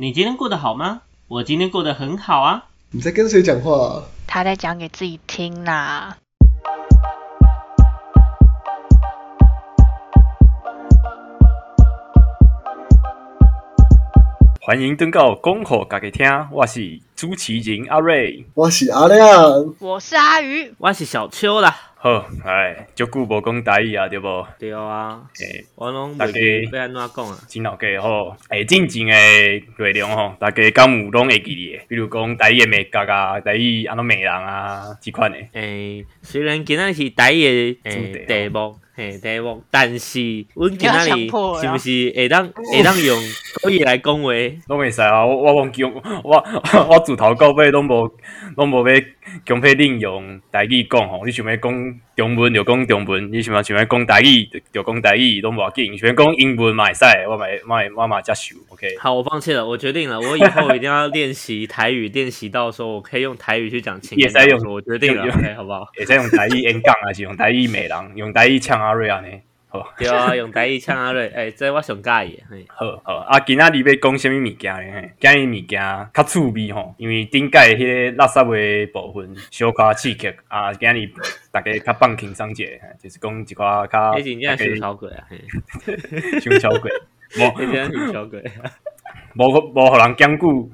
[0.00, 1.02] 你今天过得好吗？
[1.28, 2.64] 我今天过得很好啊。
[2.90, 4.02] 你在跟谁讲话、啊？
[4.26, 6.16] 他在讲给自己听啦。
[14.62, 18.46] 欢迎登到恭候家己听，我是主持人阿瑞。
[18.54, 21.89] 我是阿亮，我是阿鱼，我是小秋啦。
[22.02, 24.46] 好，哎，足久无讲台语啊，对无？
[24.58, 26.32] 对啊，诶，我拢大家
[26.72, 27.38] 要安怎讲啊。
[27.46, 35.50] 真老家吼，诶，进前诶内容吼，大家敢有拢会记诶，比如讲台语诶骂家啊，台语安怎骂人啊，即款诶。
[35.52, 40.20] 诶，虽然今仔是台语诶主题目，嘿题目，但是
[40.52, 43.18] 阮今仔日是毋是会当会当用
[43.62, 44.30] 国语来讲话？
[44.68, 45.24] 拢袂使啊！
[45.24, 45.90] 我我忘记我
[46.22, 46.44] 我
[46.90, 48.12] 我自头到尾拢无
[48.58, 49.00] 拢无要
[49.46, 55.96] 强迫恁用台语讲吼，你想要讲中文就讲中文，你想要想要讲台语就就讲台语，拢无要紧。
[55.96, 58.86] 想要讲英文嘛会使，我嘛我嘛我嘛接受，OK。
[58.98, 64.28] 好，我放弃了，我决定了，我以后一定要练习台语，练习到说我可以用台语去讲情也。
[64.28, 65.88] 使用我决定了，OK，好不好？
[65.98, 69.40] 也使用台语演讲，还是用台语骂人，用台语呛阿瑞安尼。
[69.68, 72.42] 好，对啊，用台语唱阿瑞，诶， 这我上介意的。
[72.50, 73.14] 嘿好，好。
[73.18, 74.92] 啊，今仔日要讲啥物物件咧？
[74.92, 75.80] 嘿，今日物件
[76.12, 81.08] 较趣味吼，因为顶届迄个垃圾诶部分小可刺激啊，今日
[81.52, 85.38] 大家较放轻松者，嘿就是讲一寡较迄真正是超鬼啊，嘿，
[86.40, 86.90] 伤超过，
[87.38, 88.40] 无迄真正是超过。
[89.36, 90.68] 无无互人兼顾，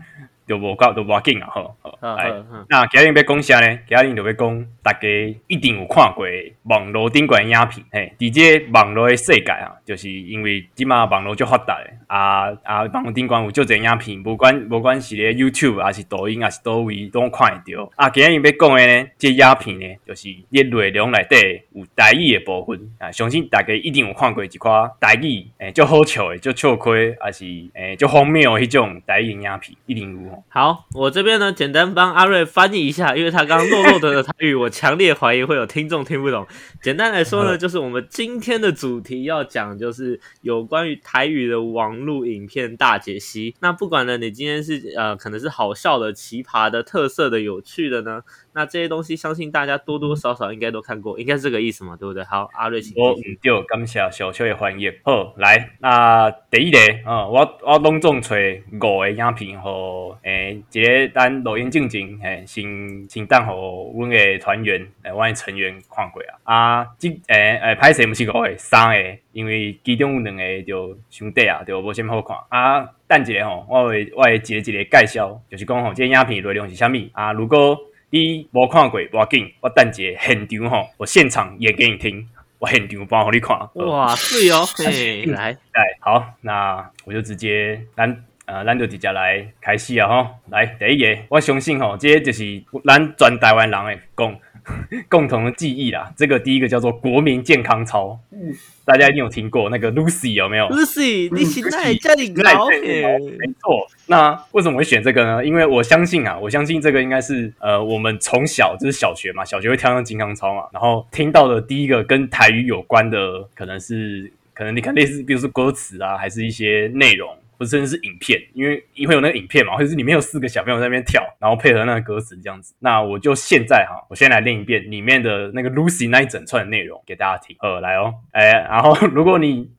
[0.46, 1.48] 就无够就无要紧啊！
[1.50, 3.78] 好，好，好来好好，那今日要讲啥呢？
[3.88, 5.08] 今日就要讲，大家
[5.48, 6.24] 一定有看过
[6.64, 17.90] 网络顶悬的影片，嘿，伫这个网络的世界啊，就是因为即马网络足发达诶，啊啊，网络顶悬有足侪影片，无管无管是咧 YouTube 还是抖音还是倒位，拢看会着。
[17.96, 21.36] 啊，今日要讲诶呢，这影片呢，就是伊内容内底
[21.72, 30.44] 有台语诶部分啊，相信大家一定有看过一寡台语，诶、足好笑诶，足笑亏，还是诶足荒谬的迄种台语影片，一定有吼。
[30.48, 36.46] 好，我这边呢，简单帮阿瑞翻译一下，因为他刚刚弱弱的的台语，我强烈怀疑会有听众听不懂。
[36.82, 43.54] 简单来说呢， 就是我们今天的主题要讲，就是有关于台语的网络影片大解析。
[43.60, 48.22] 那不管呢，你今天是呃，可能是好笑的、奇葩的、特色的、有趣的呢，
[48.56, 52.24] 那这些东西相信大家多多少少应该都看过，应该是这个意思嘛，对不对？
[52.24, 53.34] 好，阿瑞请我继续。
[53.34, 54.90] 毋对，感谢小秋的翻译。
[55.04, 58.34] 好，来，那第一个，嗯，我我拢总找
[58.72, 66.54] 五个影片，互诶一个咱录音进前，嘿，先先等互阮的团员，诶，阮的成员看过啊。
[66.80, 72.88] 啊，即诶诶，歹势毋是五个，三个，因为其中有两个就伤短啊，就无啥物好看啊。
[73.06, 77.34] 等一下吼，我会我会一个一个介绍，就是讲吼，这个影片内容是啥物啊？
[77.34, 77.78] 如果
[78.16, 82.26] 你无看过，无要紧，我等一下现场吼，我现场演给你听。
[82.58, 83.54] 我现场帮互你看。
[83.74, 90.30] 哇，是哦，嘿， 来，来，好，那我就直接咱呃，咱就直接来开始啊吼。
[90.48, 94.40] 来，第一个，我相信吼，这个就是咱全台湾人的共
[95.08, 96.12] 共同的记忆啦。
[96.16, 98.54] 这个第一个叫做国民健康操，嗯
[98.84, 103.86] 大家一定有听过那个 Lucy 有没有？Lucy，你现在家里赖搞这个没错。
[104.06, 105.44] 那为什么会选这个呢？
[105.44, 117.28] 因为我相信啊，我相信这个应该是呃，我们从小就是小学嘛，小学会跳上健康操嘛，然后听到的第一个跟台语有关的，可能是可能你看类似，比如说歌词啊，还是一些内容。
[117.58, 122.74] 或者甚至是影片，因为因为有那个影片嘛，或者是里面有四个小朋友在那边跳，然后配合那个歌词这样子。
[122.80, 127.56] 那我就现在哈，我先来练一遍里面的那个 Lucy 那一整串的内容给大家听。
[127.60, 129.70] 呃，来哦，哎，然后如果你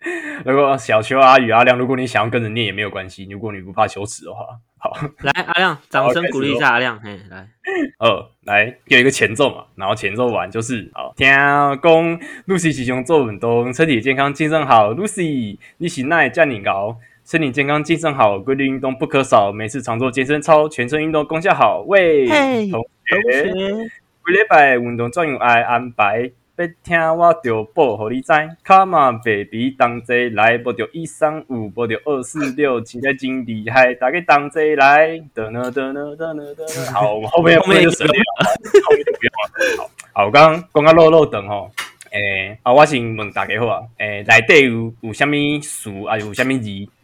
[0.45, 4.45] 如果小秋阿宇阿亮，如果你想要跟着念也没有关系，如果你不怕羞耻的话，
[4.79, 7.47] 好，来，阿亮，掌声鼓励一下阿亮，嘿，来。
[7.99, 11.37] 呃，来有一个前奏嘛，然后前奏完就是好，天
[11.79, 12.17] 公
[12.47, 14.93] Lucy 喜熊做运动，身体健康，精神好。
[14.93, 21.81] Lucy，你醒来叫你熬，身体健康，精神好，规律运动不可少，每次常做健身操，全身运动功效好。
[21.85, 26.31] 喂，嘿同同学，学，每礼拜运动怎样爱安排？
[26.55, 28.31] 要听我就报，互你知。
[28.65, 35.21] Come on baby，当这来，无着一三五，无着二四六，现在真厉害，大家当这来。
[35.33, 36.91] 得呢得呢得呢得呢。
[36.93, 38.45] 好，我们后面后面就省略了，
[38.85, 39.89] 后面就不用了。
[40.13, 41.69] 好，好，我刚刚讲到漏漏等吼。
[42.11, 45.31] 诶、啊，我先问大家好啊，诶、内底有有啥物
[45.61, 46.63] 词，啊有啥物字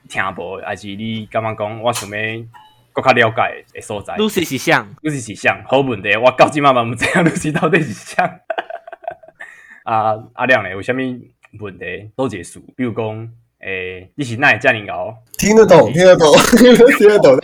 [0.10, 2.18] 听无，还是你感觉讲我想要
[2.94, 5.62] 更较了解的所在？Lucy 是啥，Lucy 是啥？
[5.68, 8.40] 好问题，我到即嘛嘛毋知影 Lucy 到底是啥。
[9.84, 10.98] 啊，阿亮咧，有啥物
[11.60, 12.62] 问题都结束？
[12.76, 13.30] 比如讲，
[13.60, 15.16] 诶、你是哪会遮尔敖？
[15.38, 16.34] 听得懂，听得懂，
[16.98, 17.38] 听得懂，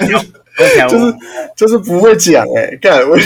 [0.89, 1.15] 就是
[1.56, 3.17] 就是不会讲哎、干我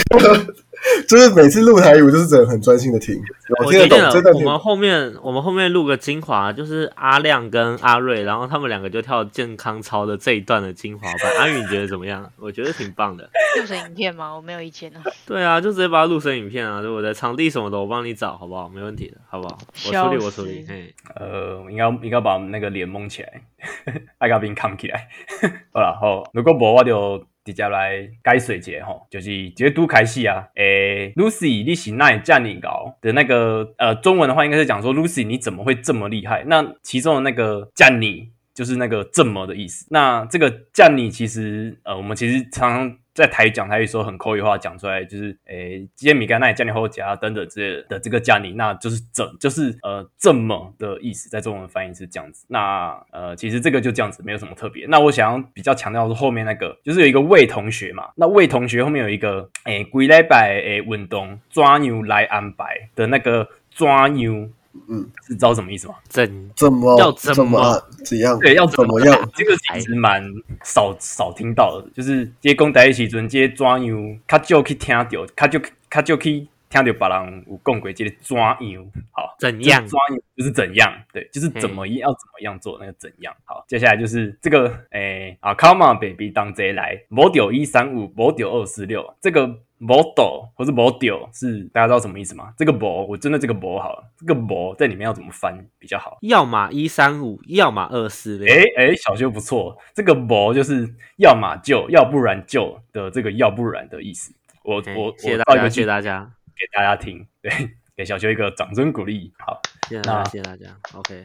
[1.08, 3.18] 就是每次录台语，我就是真的很专心的听，
[3.64, 3.98] 我听得懂，
[4.34, 4.38] 我。
[4.38, 11.32] 我们后面我们后面录个精华，就是阿亮跟阿瑞，然后他们两个就跳健康操的这一段的精华版。
[11.38, 12.30] 阿宇你觉得怎么样？
[12.38, 13.28] 我觉得挺棒的。
[13.58, 14.34] 录成影片吗？
[14.34, 15.02] 我没有意见啊。
[15.26, 17.14] 对啊，就直接把它录成影片啊，对不对？
[17.14, 18.68] 场地什么的我帮你找，好不好？
[18.68, 19.58] 没问题的，好不好？
[19.86, 20.64] 我处理，我处理。
[20.68, 23.40] 嘿，呃，应该应该把那个脸蒙起来，
[24.18, 25.08] 爱甲边扛起来。
[25.72, 30.48] 好啦，好，如果无我就接下来该谁接吼，就是直接拄开始啊。
[30.56, 36.42] 诶、l u c y 你是哪里这么高的那个呃，中文的话应该是讲说 Lucy 你怎么会这么厉害？
[36.46, 39.86] 那其中的那个站你就是那个这么的意思。
[39.90, 52.44] 那这个站你其实呃，我们其实常常在台语讲台语说很口语化讲出来，就是诶，今天米干那加尼后加等等之类的这个加尼，那就是怎就是呃这么的意思，在中文翻译是这样子。
[52.48, 54.84] 那呃其实这个就这样子，没有什么特别。
[54.88, 64.50] 那我想要比较强调的是后面那个，就是有一个魏同学嘛，那魏同学后面有一个诶规礼拜诶运动怎样来安排的那个怎样，
[64.88, 65.94] 嗯，是知道什么意思吗？
[66.08, 68.38] 怎怎么要怎么么怎样？
[68.40, 69.30] 对，要怎么样？
[69.34, 70.22] 这个其实蛮
[70.62, 73.80] 少少听到的，就是这些讲台语时阵，这些怎样
[74.26, 75.58] 较少去听到，较少
[75.90, 83.34] 较少去听到别人有讲过这个怎样，好，怎样这怎样就是怎样，对，就是怎么要怎么样做那个怎样。
[83.44, 89.46] 好，接下来就是这个诶啊，Come on baby，当贼来，model 一三五，model 二四六，这个
[89.78, 92.52] model 或是 model 是大家知道什么意思吗？
[92.56, 96.18] 这个 mod 我真的这个 mod 好了，这个 mod 在里面要怎么翻比较好？
[96.22, 98.52] 要么一三五，要么二四六。
[98.52, 104.32] 哎哎，小修不错，这个“不”就是要么就，要不然就的这个“要不然”的意思。
[104.64, 107.50] 我嘿我谢谢一个句谢谢大家，给大家听， 对，
[107.96, 109.32] 给小邱一个掌声鼓励。
[109.38, 110.66] 好，谢谢大家，谢谢大家。
[110.94, 111.22] OK，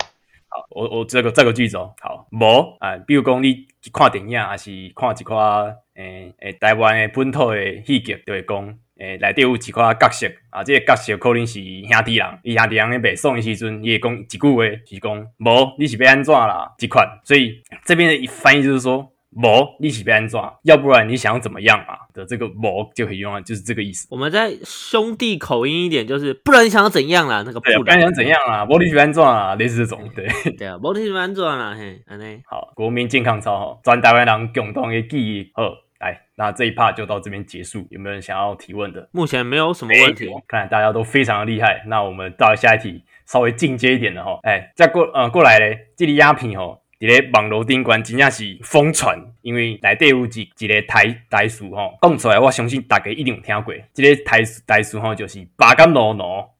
[0.48, 19.12] 好，我我这个这个句子哦，好，无啊，比如讲你去看电影，还是看一寡诶诶台湾诶本土诶戏剧，就会讲诶内底有一寡角色啊，这个角色可能是兄弟人，伊兄弟人咧袂爽的时阵，伊会讲一句话，就是讲无你是要安怎啦，这款，所以这边的翻译就是说。
[19.31, 20.40] 无，你是要安怎？
[20.64, 22.00] 要不然你想要怎么样啊？
[22.14, 24.08] 的这个“无”就可以用啊，就是这个意思。
[24.10, 27.44] 我们在兄弟口音一点，就是不然你想要怎样啦？
[27.46, 28.66] 那个不然啊，不然想怎样啊？
[28.66, 29.56] 无你是要安怎啊？
[29.56, 30.28] 类似这种，对。
[30.58, 31.76] 对啊，无听安怎啦？
[31.78, 32.42] 嘿，安尼。
[32.48, 35.52] 好，国民健康操吼，全台湾人共同的记忆。
[35.54, 35.64] 好，
[36.00, 37.86] 来，那这一 part 就到这边结束。
[37.92, 39.08] 有没有人想要提问的？
[39.12, 40.28] 目前没有什么问题。
[40.48, 41.84] 看来大家都非常的厉害。
[41.86, 44.40] 那我们到下一题，稍微进阶一点的哈。
[44.44, 53.74] 哎，再过呃过来嘞，这里鸦片吼，伫咧网络顶关真正是疯传，因为内底有一一个台台词吼，讲出来我相信大家一定有听过。
[53.94, 56.54] 这个台台词吼就是八甘罗罗，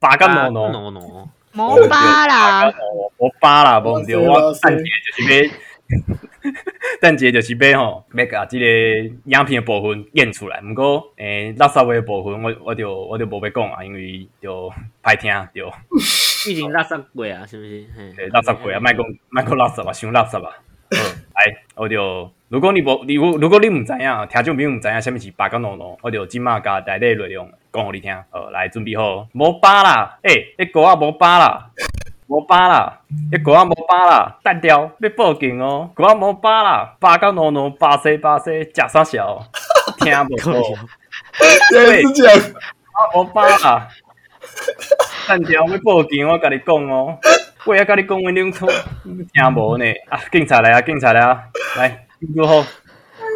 [0.00, 0.70] 八甘罗罗。
[0.72, 2.74] no no，摩巴啦，
[3.16, 5.50] 我巴啦，无毋对，我蛋姐就是要，
[7.00, 10.60] 蛋姐就是要吼，要甲即个影片的部分演出来。
[10.60, 14.70] 毋过，诶、垃圾话的部分，我我就我就无要讲啊，因为就
[15.02, 15.62] 歹听，对，
[16.50, 17.84] 已经垃圾过啊，是不是？
[17.96, 20.52] 嘿对，垃圾鬼啊，莫讲莫讲垃圾啊，伤垃圾啊。
[20.90, 20.98] 好，
[21.34, 28.14] 来，我就如果你无，如果如果你毋知影，听众朋友毋知影，啥物是八角诺诺，我就即马甲内底内容讲互你听。
[28.30, 31.70] 好，来准备好，无巴啦，诶、欸，迄歌啊无巴啦。
[32.28, 35.88] 无巴啦，迄歌啊无巴啦，单调要报警哦！
[35.94, 39.40] 歌啊无巴啦，八角诺诺，巴西巴西，食啥小？
[40.00, 40.66] 听无靠到，腰
[41.70, 42.36] 原来是这样，
[42.90, 43.88] 啊无巴啦，
[45.26, 47.18] 单调要报警，我甲你讲哦。
[47.64, 48.70] 我还甲你讲，阮两错，
[49.02, 49.84] 你听无呢？
[50.08, 51.42] 啊，警察来啊，警察来啊，
[51.76, 52.64] 来，如好。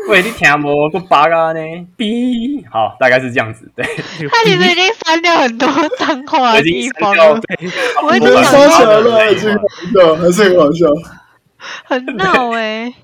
[0.09, 0.89] 喂，你听无？
[0.91, 1.61] 个八个呢？
[1.99, 3.85] 哔，好，大概是这样子，对。
[3.85, 5.69] 他其实已经删掉很多
[5.99, 7.69] 脏话地方了，对，
[8.05, 9.51] 我已经想我们烧起来说了，已经
[9.93, 10.87] 笑，还是很好笑。
[11.85, 12.95] 很闹哎、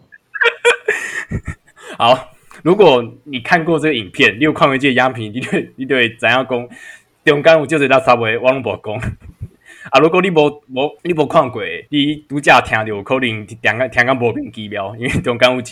[1.99, 2.31] 好，
[2.62, 6.69] 如果你看过这个影片，你有看过这个影片，你就会你就会知影讲，
[7.33, 8.95] 中间有就是垃圾话，我拢无讲。
[9.90, 15.64] 啊，如果你无无你无看过，你拄则听着，可能听个听个无明机妙，因为 中间有一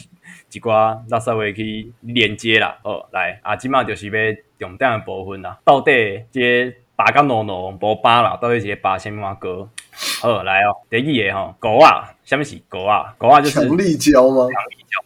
[0.53, 2.77] 一寡垃圾话去连接啦。
[2.83, 4.13] 哦，来啊，即马就是要
[4.59, 5.59] 重点的部分啦。
[5.65, 5.93] 到底
[6.33, 9.69] 这个八甲诺诺无八啦，到底是八什么歌？
[10.21, 13.15] 好，来哦，第一个吼，狗啊，什么是狗啊？
[13.17, 14.49] 狗啊就是强力胶吗？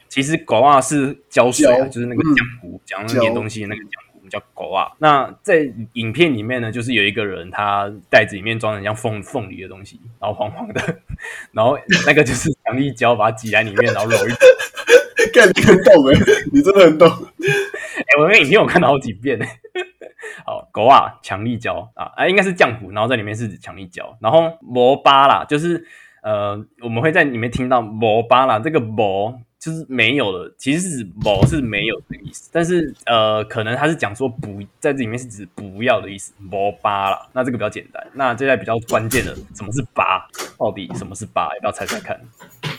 [0.09, 3.89] 其实狗啊是胶水啊，就是那个浆糊，讲那些东西的那个浆
[4.29, 4.93] 们叫狗啊。
[4.99, 10.81] 那在影片里面呢，就是有一个人，他袋子里面装的像凤凤梨的东西，然后黄黄的，
[11.53, 14.33] 然后那个就是强力胶，把它挤在里面，然后揉一。
[15.35, 16.15] 干你很懂哎，
[16.53, 17.09] 你真的很懂。
[17.09, 19.39] 哎、我那个影片我看了好几遍。
[20.47, 25.85] 好，狗啊，强力胶啊，啊，应该是浆糊，然后在里面是强力胶，然后摩巴啦，就是
[26.23, 37.29] 呃，我们会在里面听到摩巴啦，这个摩就是没有了，其实是某是没有的意思，但是呃，可能他是讲说不在这里面是指不要的意思，某八啦。
[37.33, 40.29] 那这个比较简单，那接下来比较关键的，什么是八？
[40.59, 41.49] 到底什么是八？
[41.55, 42.21] 要不要猜猜看？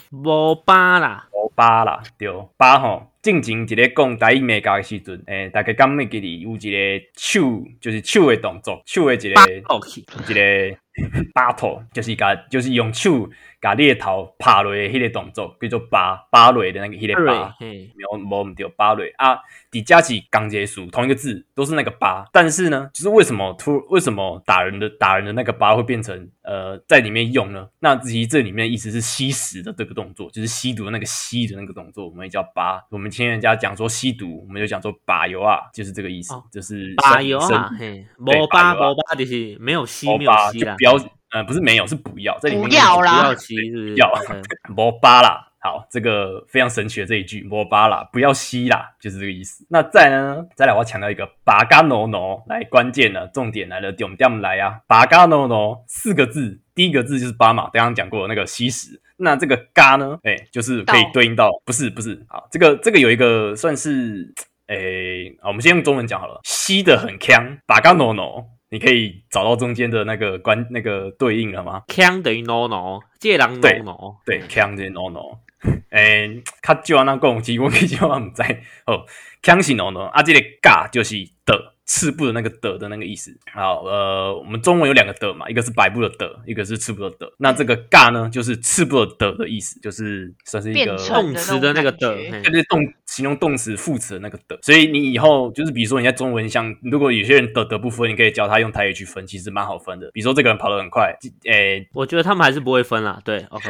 [0.08, 3.06] 某八啦，某八啦，丢，八吼。
[3.22, 10.76] 进前一个讲台语美甲的时阵，诶、大家敢会记哩有一个手，就是手的动作，手的一个一个
[11.32, 13.28] 巴头，就是甲就是用手
[13.60, 17.54] 甲你的头拍落的迄个动作，叫做巴巴落的那个迄个巴。
[17.58, 19.38] 嘿，没有无唔对，巴瑞啊，
[19.70, 27.68] 底加起刚结束，同一个字都是那个巴，但是呢，就是为什么突为什么打人的打人的那个巴会变成呃在里面用呢？
[27.78, 32.82] 那其实这里面的意思是吸食的这个动作，就是吸毒的那个吸的那个动作，我们也叫巴。
[32.90, 40.92] 我们听人家讲说吸毒，我们就讲说把油啊，就是这个意思，哦就是把油生啊，嘿，无巴巴油啊无巴就是没有吸没有吸啦，就不要
[41.32, 43.94] 呃不是没有是不要，在里面不要啦不要吸是不是？
[43.96, 44.10] 要
[44.68, 45.48] 摩巴 啦。
[45.62, 49.66] 好，这个非常神奇的这一句摩巴啦，不要吸啦，就是这个意思。
[49.68, 59.02] 那再呢，再来我要强调一个巴嘎诺诺，来关键呢，重点来了，点点来啊，巴嘎诺诺四个字，第一个字就是巴嘛，刚刚讲过的那个吸食。
[59.18, 64.32] 那这个嘎呢，哎、就是可以到对应到，不是不是，好，这个这个有一个算是，
[64.68, 71.82] 诶、好，我们先用中文讲好了，吸的很强，巴嘎诺诺，你可以找到中间的那个关那个对应了吗？
[71.88, 75.36] 腔等于 no no，这个人 no 对 no，对，强这 no no，
[75.90, 78.42] 诶，较少安那讲，其实我其实我唔知。
[78.86, 79.04] 哦，
[79.42, 81.16] 强是 no no，啊，这个教就是，
[81.90, 83.36] 赤部的那个的的那个意思。
[83.52, 87.32] 好，呃，我们中文有两个的嘛，一个是百部的的，一个是赤部的的。
[87.36, 100.08] 那这个嘎呢，就是赤部的的的意思，就是算是一个变成动词的那个的，的那种感觉嘿对对，动形容动词副词的那个的，所以你以后就是比如说你在中文像如果有些人的的不分，你可以教他用台语去分，其实蛮好分的。
[100.12, 101.12] 比如说这个人跑得很快，
[101.44, 103.20] 诶、我觉得他们还是不会分啦。
[103.24, 103.68] 对，OK，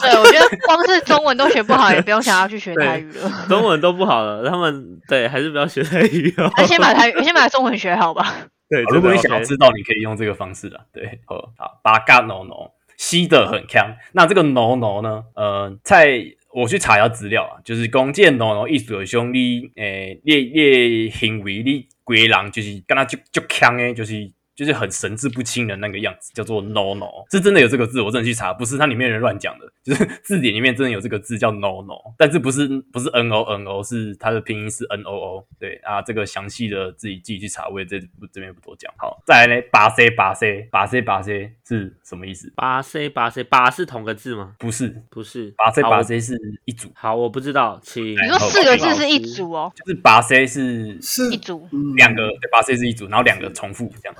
[0.00, 3.46] 对，我觉得光是中文都学不好，也不用想要去学台语了。
[3.48, 6.50] 中文都不好了，他们对还是不要学台语哦。
[6.56, 8.48] 那先把台语，先把中文学好吧。
[8.68, 10.86] 对，如果你想要知道，你可以用这个方式的。
[10.92, 13.96] 对，好，好，八嘎 no no 吸的很强。
[14.12, 15.24] 那这个 no no 呢？
[15.34, 24.32] 呃，在我去查一下资料啊，就是弓箭 no no 意思就是兄弟，诶，列列行为你鬼人就是跟他就就强诶，就是。
[24.56, 38.00] 就是很神志不清的那个样子，叫做 no no，是真的有这个字，我真的去查，不是它里面人乱讲的，就是 字典里面真的有这个字叫 no no，但是不是不是 n o n o，是它的拼音是 n o o，对啊，这个详细的自己自己去查，我也这
[38.32, 38.90] 这边不多讲。
[38.96, 42.50] 好，再来呢，巴 C 巴 C 巴 C 巴 C 是什么意思？
[42.56, 44.54] 八 C 八 C 八是同个字吗？
[44.58, 51.68] 不是，不是，巴 C 好巴 C 是一组，好，我不知道，请你说四个字是一组哦，就是巴 C 是是一组。
[51.72, 54.16] 嗯两个，对，巴 C 是一组，然后两个重复这样。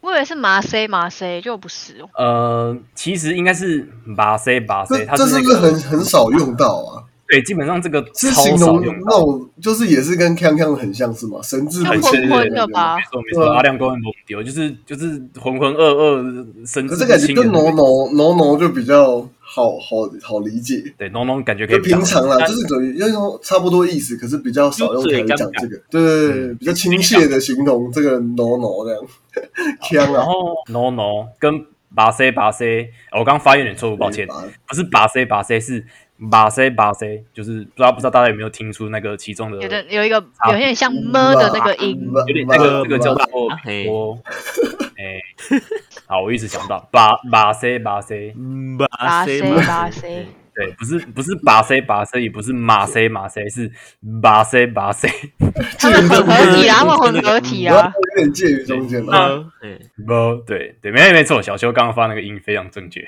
[0.00, 2.08] 我以为是麻塞麻塞就不是哦。
[2.14, 7.02] 呃，其实应该是巴 C 巴 C，这它那这是不是很很少用到啊？
[7.26, 8.82] 对，基本上这个是超形容。
[9.06, 11.40] 那种，就是也是跟康康很像是吗？
[11.42, 15.08] 神志不就清昏昏的吧没错没错，对啊阿亮公很不丢，就是就是
[15.40, 18.12] 浑浑噩噩、神志可是感觉跟不清的那 no。
[18.12, 20.82] no no no 就比较好好好理解。
[20.98, 29.02] 对，浓浓感觉可以平常啦，就是等于要用差不多意思，可是比较少用台语讲这个，对对对，嗯比较亲切的形容这个 no no 这样，
[29.82, 30.32] 腔啊，然后
[30.68, 31.64] no no 跟
[31.94, 34.26] 巴 C 巴 C，我刚刚发音有点错误，抱歉，
[34.68, 35.86] 不是巴 C 巴 C 是
[36.30, 43.26] 巴 C 马 C，就是不知道不知道大家有没有听出那个其中的有的有一个差有点像么的那个音，有点那个那个叫做
[43.64, 44.18] 嘿我
[44.96, 45.20] 哎，
[46.06, 48.32] 好，我一直想不到巴巴 C 巴 C，
[48.78, 53.72] 八八 C 八 C，对，不是不是巴 C 巴 C，也不是马 C 马 C，是
[54.22, 55.08] 巴 C 巴 C。
[55.78, 57.92] 他们混合体啊，他们混合体啊。
[58.16, 59.12] 有点介于中间了。
[59.12, 63.04] 呃，嘿不，对对，没没错，小邱刚刚发那个音非常正确。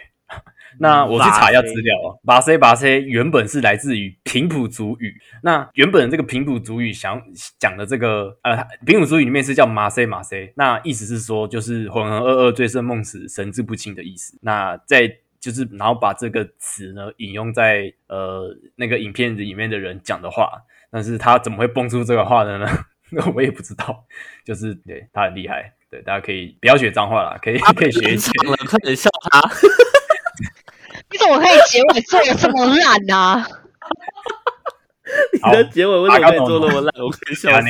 [0.78, 5.14] 那我去查一下资料哦，巴塞巴塞原本是来自于平埔族语。
[5.42, 7.22] 那原本这个平埔族语想
[7.58, 14.38] 讲的这个呃，平埔族语里面是叫马塞马塞那意思是说就是浑浑噩噩、醉生梦死、神志不清的意思。
[14.42, 20.50] 那在就是然后把这个词呢引用在呃那个影片里面的人讲的话，
[20.90, 22.66] 但是他怎么会蹦出这个话的呢？
[23.10, 24.04] 那 我也不知道，
[24.44, 28.32] 就是对他很厉害，对大家可以不要学脏话啦，可以可以学一些。
[28.68, 29.40] 快点笑他。
[31.16, 33.46] 你怎么可以结尾做的这么烂啊呢？
[35.32, 36.92] 你的结尾为什么可以做那么烂？
[37.02, 37.66] 我可以笑下死。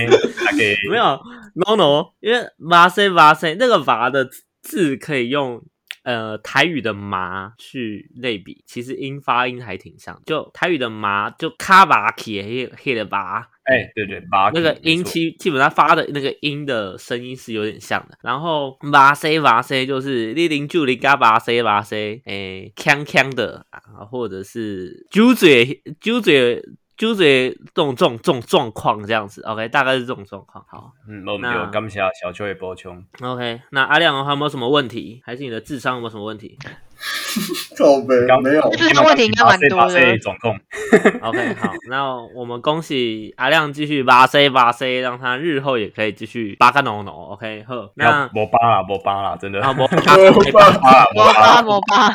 [0.90, 1.20] 没有
[1.54, 4.28] no no，因为麻塞麻塞那个麻的
[4.62, 5.62] 字可以用
[6.02, 10.20] 呃台语的麻去类比，其实音发音还挺像。
[10.26, 18.16] 就台语的麻就卡巴起黑黑的麻，哎，对对，巴那个音基基本上发的那个音的声音是有点像的。
[18.22, 23.80] 然后哇塞哇塞就是你零九零嘎哇塞哇塞，哎，锵锵的啊，
[24.10, 26.62] 或者是揪嘴揪嘴。
[26.96, 30.64] 就是这种这种这种状况这样子，OK，大概是这种状况。
[30.68, 33.04] 好，嗯，我们就感谢小邱的补充。
[33.20, 35.20] OK，那阿亮的话有没有什么问题？
[35.24, 36.58] 还是你的智商有没有什么问题？
[37.76, 40.18] 靠背没有，智商问题应该蛮多的。
[40.18, 40.58] 总共
[41.20, 47.14] OK，好，那我们恭喜阿亮继续八 C 八 C，让他日后也可以继续八个浓浓。
[47.14, 52.08] OK，呵，那我八啦，我八啦，真的，莫拔，莫拔， 莫拔，莫拔。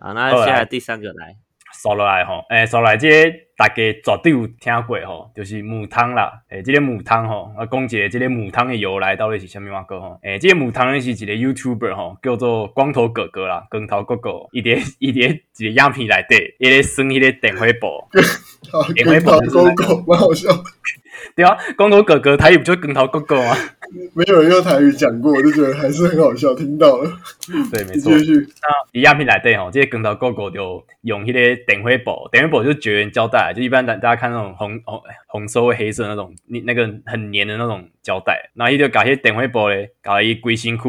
[0.00, 1.36] 好，那接下来第三个来。
[1.76, 3.08] 扫落来吼，诶，说来这
[3.56, 6.42] 大家绝对有听过吼，就是母汤啦。
[6.50, 10.18] 诶，这个母汤吼，啊讲一个这个母汤的由来到底是虾米话个吼？
[10.22, 18.06] 诶，这个母汤是一个 YouTuber 吼，叫做光头哥哥啦，光头哥哥，伊伫 伊伫一个样片内底，伊咧生迄个电火布，
[18.94, 20.50] 电火布哥哥，蛮好笑。
[21.34, 23.56] 对啊，光头哥哥台语不就光头哥哥吗？
[24.12, 27.10] 没有人用台语讲过，我就觉得还是很好笑，听到了。
[27.72, 28.12] 对，没错。
[28.12, 40.82] 那亚片来对吼，这些光头哥哥就用迄个电灰布，电灰布就是绝缘胶带，就一般大大家看那种红红红色或黑色那种，你那个很黏的那种胶带，然后伊就搞些电灰布咧，搞伊龟身躯，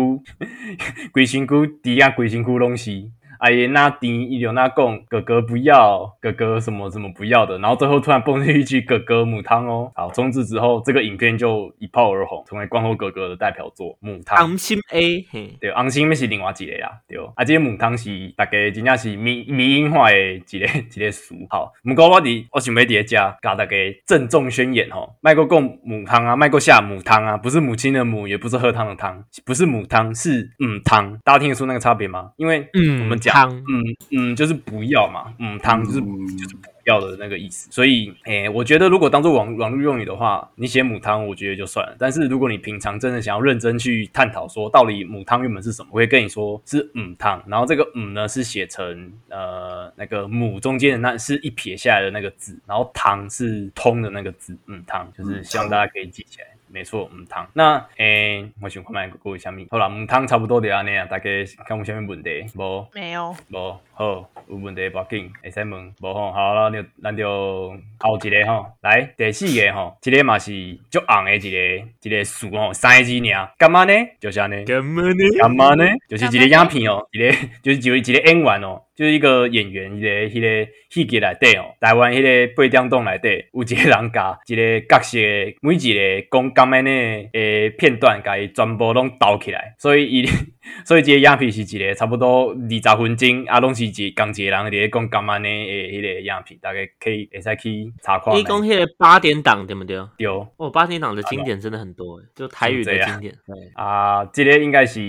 [1.11, 3.11] 龟身躯底下龟身躯东西。
[3.39, 14.37] 阿爷那低一流那讲哥哥不要哥哥什么什么不要的，然后最后突然蹦出一句哥哥母汤哦，好从此之后这个影片就一炮而红，成为光头哥哥的代表作母汤。
[14.37, 15.25] 昂心 A，
[15.59, 20.65] 对，昂心是另外一个啦，对，啊，这个母汤是大概真正是民民营化的一个
[20.95, 21.35] 一个俗。
[21.49, 23.75] 好，不过我伫我想要伫家教大家
[24.05, 32.31] 郑重宣言吼，卖过贡母汤啊，卖过下母汤啊，不是母亲的母，也不是喝汤的汤，不是母汤，是母汤，大家听得出那个差别吗？
[32.37, 33.17] 因为嗯，我们。
[33.27, 37.69] 汤，嗯嗯，就是不要嘛，嗯，汤就是就是不要的那个意思。
[37.71, 41.95] 所以，诶，我觉得如果当做网网络用语的话，你写母汤，我觉得就算了。
[41.99, 47.43] 但是如果你平常真的想要认真去探讨说到底母汤原本是什么，我会跟你说是母汤。
[47.47, 56.47] 然后这个母呢是写成呃那个母中间的那是一撇下来的那个字，然后汤是通的那个字，嗯汤就是希望大家可以记起来。
[56.69, 57.47] 没错，母汤。
[57.53, 59.67] 那诶，我想看卖各位虾米？
[59.71, 61.05] 好啦，母汤差不多就安尼啊。
[61.05, 61.29] 大家
[61.65, 62.45] 看有虾米问题？
[62.55, 62.87] 无？
[62.93, 63.35] 没有。
[63.49, 63.79] 无？
[63.93, 65.93] 好，有问题要紧，会使问。
[66.01, 70.51] 无吼，好了，就咱就后一个吼，来第四个吼，这个嘛是
[70.91, 73.93] 足红的一个一个树吼，三个字尔，干嘛呢？
[74.19, 74.65] 就是安尼。
[74.65, 75.13] 干嘛呢？
[75.39, 75.85] 干嘛呢？
[76.09, 77.31] 就是一个影片哦，一个
[77.63, 78.83] 就是就一个演员哦。
[78.97, 85.19] 就是一个演员，一个迄个戏剧内底哦，台湾迄个八点档内底有一个人甲 一个角色
[85.61, 86.91] 每一个讲感恩的
[87.33, 90.25] 诶片段，甲伊全部拢导起来，所以伊
[90.85, 98.35] 所以这个影片是一个差不多二十分钟，啊，拢是一讲一个人伫咧讲感恩的诶迄个影片，大家可以会使去查看。
[98.35, 99.97] 你讲迄个八点档对不对？
[100.17, 100.27] 对。
[100.27, 103.33] 哦，八点档的经典真的很多，就台语的经典。
[103.45, 104.99] 对啊，这个应该是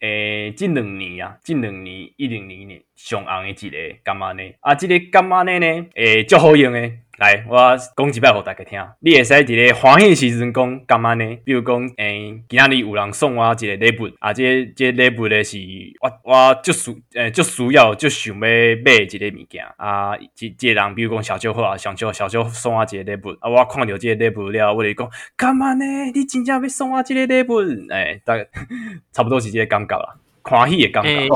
[0.00, 2.82] 诶近两年啊，近两年一零年年。
[2.96, 4.42] 上红的一个干嘛呢？
[4.60, 5.58] 啊，这个干嘛呢？
[5.58, 6.80] 呢，诶，足好用的。
[7.18, 7.56] 来，我
[7.96, 8.78] 讲一摆互大家听。
[9.00, 11.24] 你会使伫个欢喜时阵讲干嘛呢？
[11.44, 15.56] 比如讲，诶，今仔日有人送我一个礼物，啊，这这礼物咧是
[16.02, 20.12] 我我足需诶足需要足想要买一个物件啊。
[20.34, 25.84] 这个人比如讲小秋好啊，小秋小秋送我一个礼物啊，我看到这个礼物了，我就讲干嘛呢？
[26.14, 27.60] 你真正要送我这个礼物？
[27.92, 28.46] 诶，大概
[29.10, 30.16] 差不多是这个感觉啦。
[30.42, 31.28] 欢喜的感觉，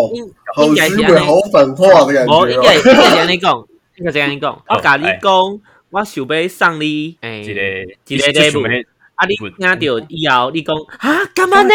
[0.54, 2.32] 好虚伪、好反话的感觉。
[2.32, 3.66] 我应该应该这样你讲，
[4.00, 4.62] 应该这样讲。
[4.68, 5.60] 我甲你讲，
[5.90, 8.62] 我想要送你诶一个一个礼物。
[9.14, 9.76] 啊，你听到
[10.08, 11.70] 以后，你讲啊，干嘛呢？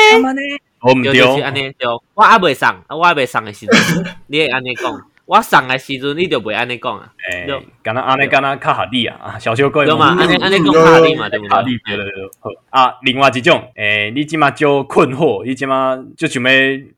[0.82, 1.88] 我唔对，就是安尼对。
[2.16, 3.80] 我还未送，我还未送的时阵，
[4.28, 4.92] 你会安尼讲。
[5.26, 7.12] 我送诶时阵，你就袂安尼讲啊？
[7.32, 7.48] 诶，
[7.82, 9.18] 敢若安尼，敢若较合理啊！
[9.24, 11.50] 啊，小小贵嘛，安尼安尼讲合理嘛，对不对？
[11.58, 12.30] 合理对对对。
[12.40, 16.50] 好啊，另外一种，诶，你即马就困惑，你即马就想要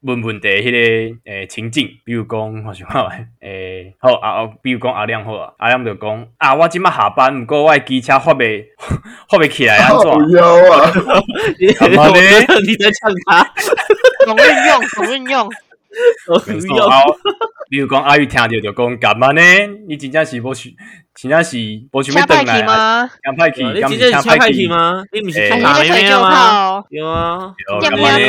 [0.02, 3.06] 问问题，迄个诶情境，比如讲，我想看，
[3.40, 8.66] 诶，好啊，比如讲阿亮好啊，阿亮就讲啊，我即马下班，毋过我机车发袂
[9.32, 10.02] 发袂起来安怎？
[10.12, 10.92] 不要啊！
[11.80, 12.20] 干嘛呢？
[12.68, 13.54] 你在唱他？
[14.26, 14.88] 怎么运用？
[14.90, 15.50] 怎么运用？
[16.28, 16.90] 不要。
[17.70, 19.42] 比如讲，阿玉听到就讲干嘛呢？
[19.88, 20.76] 你真正是无去，
[21.14, 21.58] 真正是
[21.92, 22.62] 无去要等来
[23.38, 25.04] 派去，你真正是强派去吗？
[25.12, 26.84] 你不是强派去吗？
[26.90, 28.26] 有啊，有干嘛呢？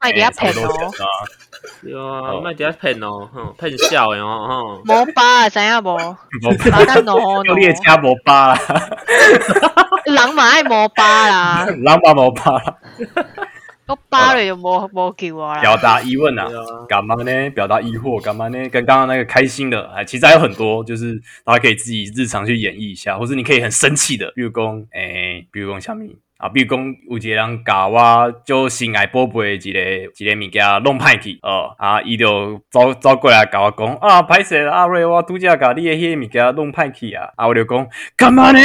[0.00, 0.90] 卖点骗哦，
[1.82, 4.94] 有啊，卖点骗哦，哼，骗笑的哦，哈。
[4.94, 5.96] 无巴知影无？
[6.42, 8.58] 无巴，有列 车无疤啦。
[10.06, 12.60] 人嘛爱无巴啦， 人嘛无巴。
[13.86, 15.76] 我扒了就没没叫我表。
[15.76, 16.46] 达疑问啊
[16.88, 17.50] 干嘛呢？
[17.50, 18.68] 表达疑惑，干嘛呢？
[18.68, 26.04] 跟刚刚那个开心的，哎，其实还有很多，就是大家可以自己日常去演绎一下，或者你可以很生气的，比如讲，诶、比如讲什么
[26.42, 26.48] 啊？
[26.48, 29.80] 比如讲有一个人甲我就心爱宝贝的一个
[30.18, 38.58] 一个物件弄歹去哦，啊，伊就走走过来甲我讲啊，歹势啊，阿瑞，我拄则甲你的迄个物件弄歹去啊，啊，我就讲干嘛呢？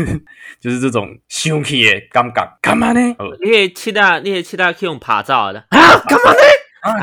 [0.60, 3.00] 就是这种生气诶感觉，干嘛呢？
[3.18, 5.78] 哦你诶七大，你诶七大去用拍照的，啊，
[6.08, 6.38] 干嘛呢？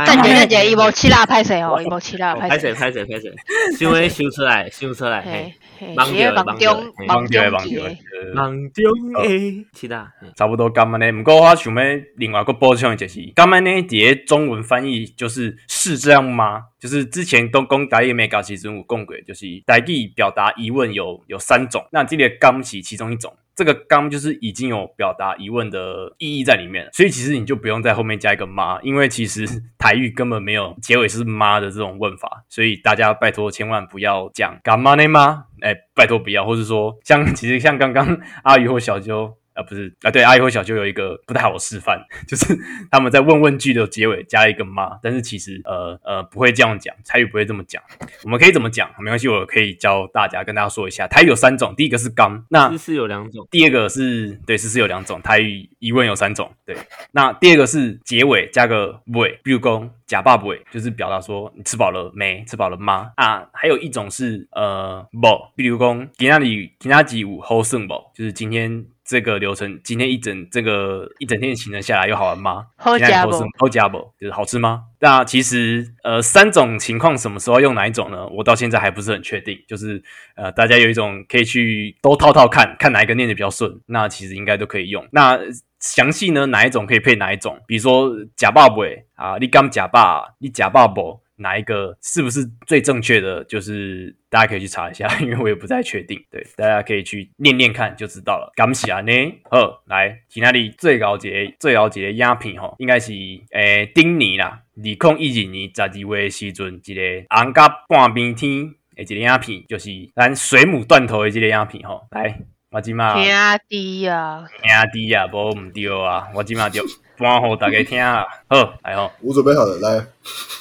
[0.05, 2.73] 站姐站姐，伊无气啦歹势哦，伊无气啦拍拍谁。
[2.73, 3.31] 谁拍谁拍谁，
[3.77, 7.83] 想诶想出来，想出来，嘿嘿，嘿，忙着是个忙着中嘿忙忘掉中记的。
[7.83, 11.11] 忘掉呃梦中诶，七大，嘿差不多咁安呢。
[11.11, 11.81] 不过我想要
[12.15, 16.63] 另外一个补充的就是，咁安呢，伫个中文翻译就是是这样吗？
[16.79, 23.35] 就是之前都讲台语没搞其中有讲过，就是台语表达疑问有有三种，那这个刚是其中一种。
[23.55, 29.47] 这个刚就是已经有表达疑问的意义在里面了，所以其实你就不用在后面加一个妈，因为其实
[29.79, 35.45] 台语根本没有结尾是妈的这种问法，所以大家拜托千万不要讲干嘛呢吗？
[35.61, 39.33] 哎，拜托不要，或者说像其实像刚刚阿宇或小啾。
[39.57, 42.55] 啊，不是啊，对，阿姨或小舅有一个不太好的示范， 就是
[42.91, 47.81] 他们在问问句的结尾加了一个妈，但是其实呃呃不会这样讲，台语不会这么讲，
[48.23, 48.87] 我们可以怎么讲？
[48.99, 56.77] 没关系，我可以教大家跟大家说一下，台语有三种，第一个是刚，那诗诗有两种，第二个是对，诗诗有两种，台语疑问有三种，对。
[57.11, 62.43] 那第二个是结尾加个尾，比如讲假爸尾，就是表达说你吃饱了没？
[62.45, 63.11] 吃饱了吗？
[63.15, 68.85] 啊，还有一种是呃不，比如讲今天里今天几五后剩不，就是今天。
[69.07, 72.65] 这个流程，今天一整这个一整天的行程下来，有好玩吗？
[72.75, 73.31] 好今天加不？
[73.57, 73.97] 好加不？
[74.19, 74.83] 就是好吃吗？
[74.99, 78.27] 那其实呃三种情况什么时候用哪一种呢？
[78.27, 79.57] 我到现在还不是很确定。
[79.65, 80.03] 就是
[80.35, 85.07] 呃大家有一种可以去都套套看看哪一个念的比较顺，那其实应该都可以用。
[85.11, 85.39] 那
[85.79, 87.57] 详细呢哪一种可以配哪一种？
[87.65, 91.21] 比如说假爸尾啊，你刚假爸，你假爸不？
[91.37, 93.43] 哪一个是不是最正确的？
[93.45, 96.19] 就是大家可以去查一下， 因为我也不太确定。
[96.29, 98.51] 对，大家可以去念念看就知道了。
[98.55, 99.11] 感谢呢，
[99.49, 103.13] 好，来，其那里最高级最高级的影片吼，应该是
[103.51, 112.07] 诶顶年啦，二零一二年十二月的时阵，一个红甲半边天的一个影片，就是咱水母断头的这个影片吼。
[112.11, 112.39] 来，
[112.71, 113.13] 我即马。
[113.13, 113.23] 兄
[113.69, 116.83] 弟啊，兄弟啊，无毋对啊，我即嘛就
[117.17, 118.23] 搬互大家听啊。
[118.47, 120.05] 好，来哦，我准备好了，来，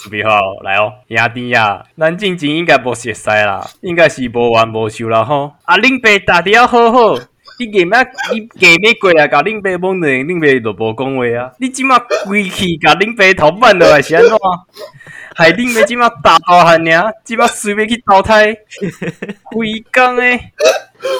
[0.03, 5.53] 准备好来哦，兄弟啊，咱进前应该无熟悉啦，应该是无完无休啦吼。
[5.65, 7.15] 啊，恁爸打的要好好，
[7.59, 11.53] 你硬要你硬要过来甲恁爸懵呢，恁爸就无讲话啊。
[11.59, 14.31] 你即马规气甲恁爸头办落来是安怎？
[15.37, 18.57] 害恁爸即马大大汉尔，即马随便去淘汰，
[19.53, 20.51] 鬼讲诶。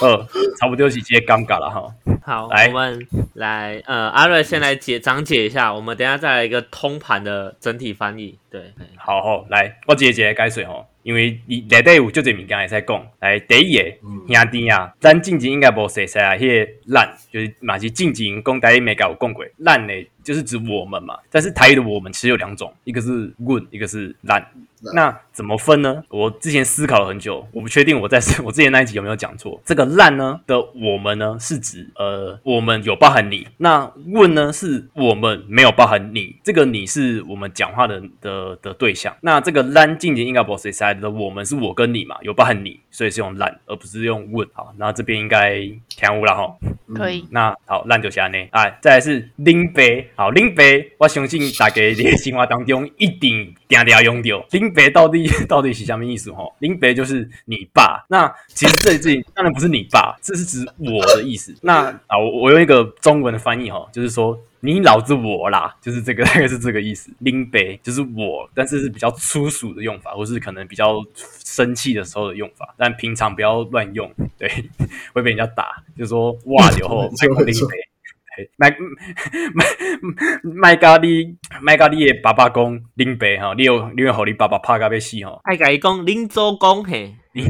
[0.01, 0.27] 呃，
[0.59, 1.93] 差不多是这个感觉啦吼。
[2.23, 8.39] 好，来我们来，呃，阿瑞先来解讲解一下，我们等一下再来一个通盘的整体翻译。
[8.49, 13.07] 对，好好来，我一个一个解说吼，因为伊内底有足侪物件会使讲。
[13.21, 13.81] 来，第一个
[14.27, 21.17] 兄弟啊，咱进前应该无熟悉啊，迄个咱就是嘛是进前讲台语没有讲过，咱呢就是指我们嘛。
[21.31, 24.45] 但是台语的我们其实有两种，一个是阮，一个是咱。
[24.93, 26.03] 那怎么分呢？
[26.09, 29.59] 我之前思考了很久，我不确定我在 我之前那一集有没有讲错。
[29.65, 39.15] 这个烂呢的我们呢是指呃我们有包含你，那问呢是我们没有包含你，这个你是我们讲话的的的对象。
[39.21, 44.47] 那这个烂进前应该不是谁的我们是我跟你嘛，有包含你，所以是用烂而不是用问。
[44.53, 46.55] 好，那这边应该听有了哈。
[46.95, 47.27] 可以。
[47.31, 48.37] 那好，烂就下呢。
[48.51, 56.29] 哎，再来是林北，好林北，我相信大家在生活当中一定定定用到林北到底 到底是什么意思？
[56.33, 58.05] 吼，林北就是你爸。
[58.09, 61.55] 那其实这这 当然不是你爸，这是指我的意思。
[61.61, 67.09] 那啊，我我用一个中文的翻译哈，就是说你老子我啦，就是这个 大概是这个意思。
[67.19, 71.01] 林北就是我，但是是比较粗俗的用法，或是可能比较
[71.45, 74.51] 生气的时候的用法，但平常不要乱用，对，
[75.13, 75.81] 会被人家打。
[75.97, 77.09] 就是说哇，以后
[77.45, 77.65] 没错
[78.57, 78.97] 没错林北。
[79.53, 79.65] 麦麦
[80.43, 82.63] 麦咖喱麦咖喱的爸爸讲
[82.95, 87.47] 恁爸吼，你有你有互你爸爸拍甲要死吼，爱甲伊讲林周公嘿，林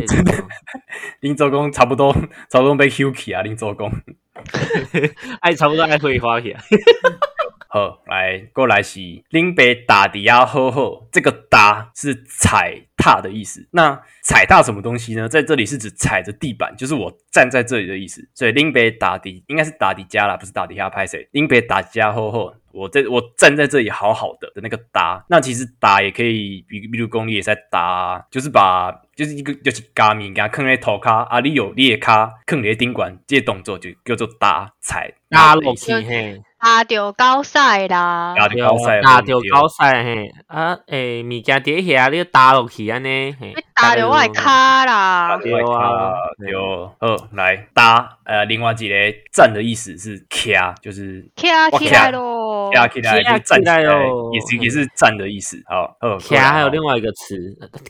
[1.19, 2.13] 林周公差不多
[2.49, 3.91] 差不多被 Q 起啊，林周公。
[5.41, 6.61] 爱差不多爱会花去啊。
[7.69, 8.99] 好，来过来是
[9.31, 13.65] 恁爸打底下好好，这个打是踩踏的意思。
[13.71, 15.29] 那踩踏什么东西呢？
[15.29, 18.27] 在这里是指踩着地板，就是我站在这里的意思。
[18.33, 21.27] 所以林北打底应该是打底加啦，不是打底下拍谁？
[21.31, 25.23] 林北打加后后，我在我站在这里好好的的那个打。
[25.29, 46.53] 那其实打也可以，比比如功力也在打，就是把就是一个就是加物件放在头卡，啊，你有你的卡坑在顶管，这些动作就叫做打踩打落去嘿，打到高赛啦，打到高赛，打到高赛嘿啊诶，物件跌下你打落去安尼嘿，打到我卡啦，对啊，对，
[46.99, 48.95] 好来打呃，另外一个
[49.31, 55.61] 站的意思是卡，就是卡起来咯，卡起来就站起来，也是也是站的意思。
[55.67, 55.95] 好，
[56.27, 57.35] 卡还有另外一个词，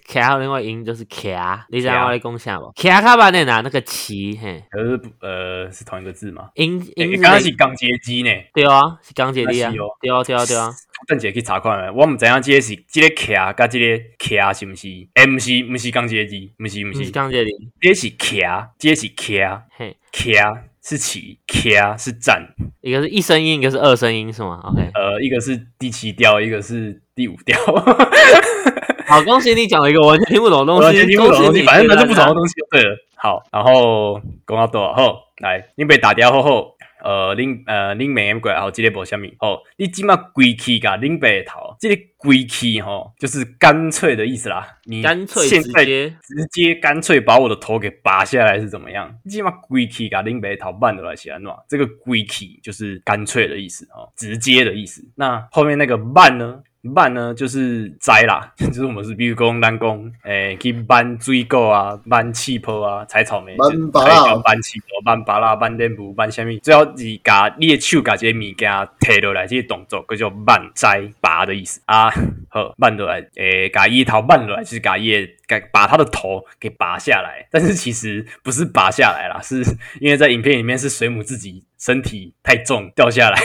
[0.08, 2.72] 卡还有另外音就是卡，你知道我在讲啥不？
[2.76, 3.02] 卡。
[3.02, 6.50] 卡巴那拿那个旗嘿，可是呃是同一个字吗？
[6.56, 8.30] 音音刚刚是钢结机呢？
[8.58, 10.74] 对啊，是钢结机啊，对啊对啊对啊。
[11.08, 11.92] 邓姐去查看没？
[11.92, 14.88] 我唔知影这是这个卡甲这个卡是不是？
[15.14, 22.48] 哎，不是不是钢结机，不是不是钢结机，这是卡，这是卡，嘿，卡是起，卡是站，
[22.82, 27.56] 一个是一声音，一个是二声音，是吗？OK，呃，一个是第七调，一个是第五调。
[29.06, 32.98] 好，恭喜你讲了一个完全听不懂的东西，完全听不懂的东西，反正反正不懂的东西就对了。
[33.16, 36.76] 好，然后讲到多少后，来，你被打掉后后。
[37.04, 44.68] 呃，恁呃，恁妹过来吼，即个无虾米吼，你即马归去甲恁爸头，即个归去吼，就是干脆的意思啦。
[44.86, 49.14] 你干脆现在直接干脆把我的头给拔下来是怎么样？
[49.30, 51.52] 即马归去甲恁爸头办的来是安怎？
[51.68, 55.04] 这个归去就是干脆的意思哦，直接的意思。
[55.16, 56.62] 那后面那个办呢？
[56.94, 72.10] 办呢就是摘啦， 就是我们是比如讲南宫，诶，去搬水果啊，搬气泡啊，采草莓，搬芭拉，搬气泡，搬芭拉，搬电布，搬虾米，最后是甲你的手甲这些物件摕落来，这个动作叫做办摘拔的意思啊。
[72.50, 75.12] 好，办落来，诶，甲伊头办落来就是甲伊
[75.48, 79.62] 给把他的头给拔下来，但是其实不是拔下来啦，是
[80.00, 81.64] 因为在影片里面是水母自己。
[81.78, 83.38] 身体太重掉下来，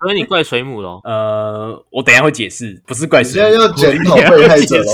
[0.00, 1.00] 所以你怪水母喽？
[1.04, 3.48] 呃，我等下会解释，不是怪水母。
[3.48, 4.92] 现在要检讨被害者喽。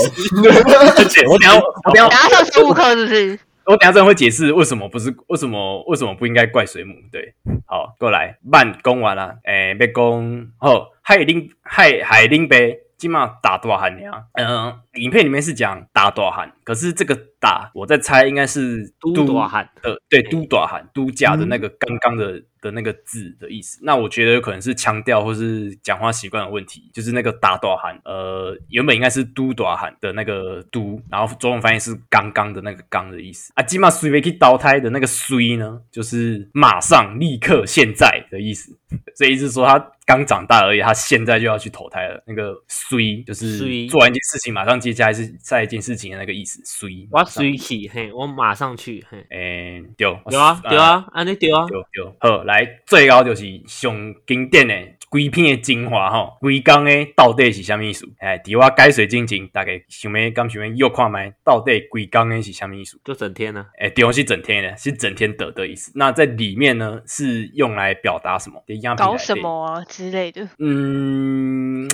[1.29, 3.39] 我等下我等下拿上十五克是不是？
[3.65, 6.95] 我等下真的会解释为什么不是为什么为什么不应该怪水母？
[7.11, 7.35] 对，
[7.67, 12.79] 好，过来，慢攻完了，诶，别攻，好，海林海海林杯。
[12.99, 23.79] 起码打大喊呀，嗯，影片里面是讲打大喊，可是这个打，我在猜应该是都大喊的，对，都大喊，都假的那个刚刚的的那个字的意思。
[23.81, 33.51] 那我觉得有可能是腔调或是讲话习惯的问题，就是那个打短喊，呃，原本应该是嘟短喊的那个嘟，然后中文翻译是刚刚的那个刚的意思。
[33.55, 38.77] 啊，起码随便去倒胎的那个虽呢，就是马上、立刻、现在的意思。
[39.15, 39.91] 所以意思说他。
[40.09, 42.23] 刚长大而已，他现在就要去投胎了。
[42.25, 46.59] 那个“衰”就是做完一件事情，马上接下来是下一件事情的那个意思。
[46.65, 52.15] 衰，我衰去，嘿，我马上去，嘿，诶，丢，有啊，丢啊，安尼丢啊，丢丢。
[52.19, 53.93] 好，来最高就是上
[54.25, 54.73] 经典的。
[55.09, 58.07] 规片的精华吼，规工的到底是虾米意思？
[58.19, 62.99] 哎，伫我解水进前，大概想要刚想要又看麦，到底规工的是虾米意思？
[63.03, 63.65] 就整天呢？
[63.79, 65.91] 哎，对，是整天的，是整天得的意思。
[65.95, 68.63] 那在里面呢，是用来表达什么？
[68.95, 70.47] 搞什么啊之类的？
[70.59, 71.87] 嗯，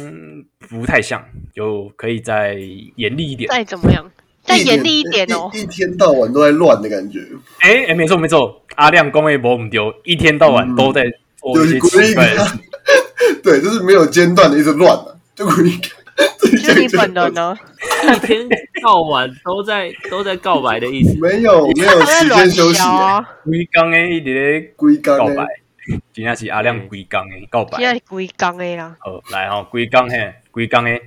[0.69, 1.23] 不太像，
[1.53, 2.55] 就可以再
[2.97, 3.49] 严厉一点。
[3.49, 4.11] 再怎么样？
[4.43, 5.49] 再严厉一点哦！
[5.53, 7.19] 一天到晚都在乱的感觉。
[7.61, 11.03] 哎哎，没错没错，阿亮工业博唔丢，一天到晚都在
[11.53, 12.45] 做一些奇怪的。
[13.43, 15.79] 对，就是没有间断的，一直乱了，就故意。
[16.63, 17.57] 就你本人呢？
[18.03, 18.47] 一天
[18.83, 21.19] 到晚都在都在告白的意思？
[21.19, 23.21] 没有，没有时间休息啊！
[23.43, 25.45] 龟缸诶，一直龟缸告白，
[26.13, 28.95] 今天是阿亮龟缸诶告白，今天龟缸诶啦。
[29.05, 31.01] 哦，来哈，龟缸嘿，龟缸诶。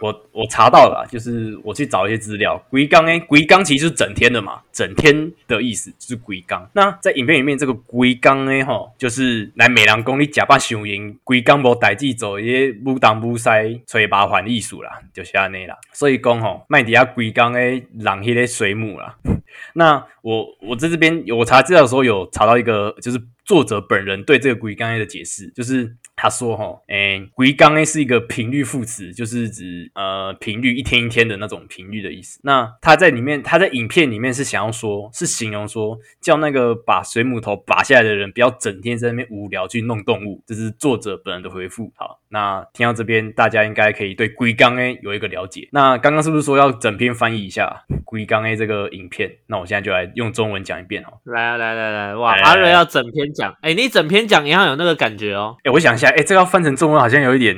[0.00, 6.70] 我我查到了，就是我去找一些资料，龟缸诶，龟缸其实是整天的嘛，整天的意思就是龟缸。
[6.72, 15.76] 那在影片里面，这个龟缸诶吼，就是来美郎宫你假扮雄鹰，龟缸无代志做，也不当不塞吹麻烦艺术啦，就是安尼啦。
[15.92, 19.16] 所以讲吼，麦迪亚龟缸诶，让迄个水母啦。
[19.74, 25.96] 那我我在这边我查资料的时候有查到一个，就是作者本人对这个龟缸诶的解释，就是。
[26.20, 32.40] 他说：“哈，诶，龟缸诶是一个频率副词，就是指呃频率一天一天的那种频率的意思。
[32.42, 40.42] 那他在里面，他在影片里面是想要说，是形容说，叫那个把水母头拔下来的人，不要整天在那边无聊去弄动物。
[40.46, 41.90] 这是作者本人的回复。
[41.96, 45.68] 好，那听到这边，大家应该可以对龟缸 A 有一个了解。
[45.72, 49.30] 那刚刚是不是说要整篇翻译一下 龟缸 A 这个影片？
[49.46, 51.20] 那我现在就来用中文讲一遍哦。
[51.24, 55.56] 来啊，来来来，哇，阿瑞要整篇讲，哎，你整篇讲也要有那个感觉哦。
[55.64, 57.54] 哎，我想一下。”哎，这个要翻成中文好像有一点，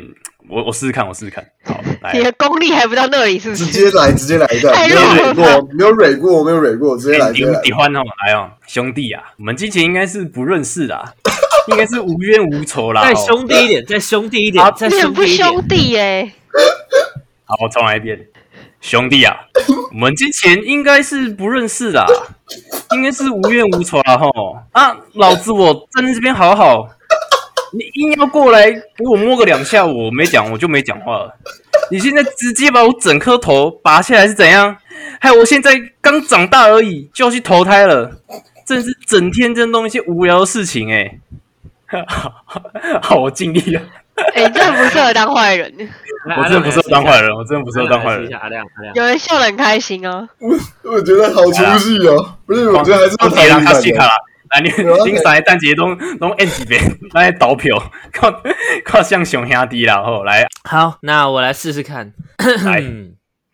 [0.48, 1.44] 我我试试看，我试试看。
[1.64, 1.80] 好，
[2.12, 3.66] 你的功力还不到那里，是不是？
[3.66, 4.74] 直接来，直接来一段。
[4.88, 7.32] 没有蕊过，没有蕊过，没有蕊过，直接来。
[7.32, 11.14] 喜欢哦，来哦，兄弟啊，我们之前应该是不认识啦，
[11.70, 13.02] 应该是无冤无仇啦。
[13.02, 15.48] 再兄弟一点，再兄弟一点，再兄弟一点。
[15.48, 16.32] 兄弟哎，
[17.44, 18.18] 好，我重来一遍。
[18.80, 19.36] 兄弟啊，
[19.92, 22.06] 我们之前应该是不认识啦，
[22.92, 24.30] 应该是无冤无仇啦吼。
[24.72, 26.88] 啊，老子我站在这边好好。
[27.72, 31.34] 你硬要过来给我摸个两下，我没讲我就没讲话了。
[31.90, 34.76] 你现在直接把我整颗头拔下来是怎样？
[35.20, 38.10] 还有我现在刚长大而已就要去投胎了，
[38.66, 41.18] 真是整天在弄一些无聊的事情哎、
[43.02, 43.82] 好，我尽力了。
[44.34, 45.72] 哎、你真的不适合当坏人。
[46.36, 48.30] 我真的不适合当坏人，我真的不适合当坏人。
[48.94, 50.28] 有人笑得很开心哦。
[50.82, 52.36] 我觉得好出戏哦。
[52.46, 53.72] 不是，我觉得还是要铁人卡
[54.56, 54.90] 西卡啦。
[54.90, 56.82] 啦，来你你三个蛋节都都按几遍，
[57.14, 57.76] 来投票，
[58.12, 58.42] 靠
[58.84, 62.12] 靠像熊兄弟啦，吼来好，那我来试试看。
[62.64, 62.80] 来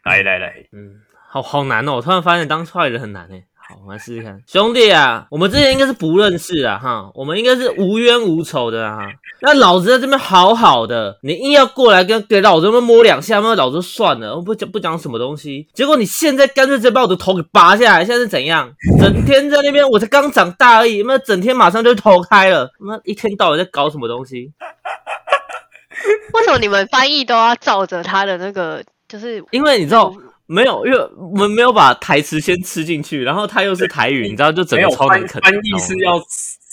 [0.05, 1.97] 来来来，嗯，好好难哦！
[1.97, 3.45] 我突然发现当坏人很难哎。
[3.69, 8.99] 好，我们来试试看，兄弟啊，我们之前应该是不认识啊，哈，我们应该是无冤无仇的啊。
[9.41, 15.67] 那老子在这边好好的，你硬要过来跟给老子们摸两下，那老子就算了，我不讲不讲什么东西。
[15.75, 18.71] 结果你现在干脆直接把我的头给拔下来，现在是怎样？
[19.01, 24.53] 整天在那边，我才刚长大而已，那整天马上就头开了，那一天到晚在搞什么东西？
[26.35, 28.85] 为什么你们翻译都要照着他的那个？
[29.09, 30.15] 就是因为你知道。
[30.47, 35.41] 没有，因为我们没有把台词先吃进去，然后他又是台语，你知道，就整个超难啃。
[35.43, 36.19] 翻译是要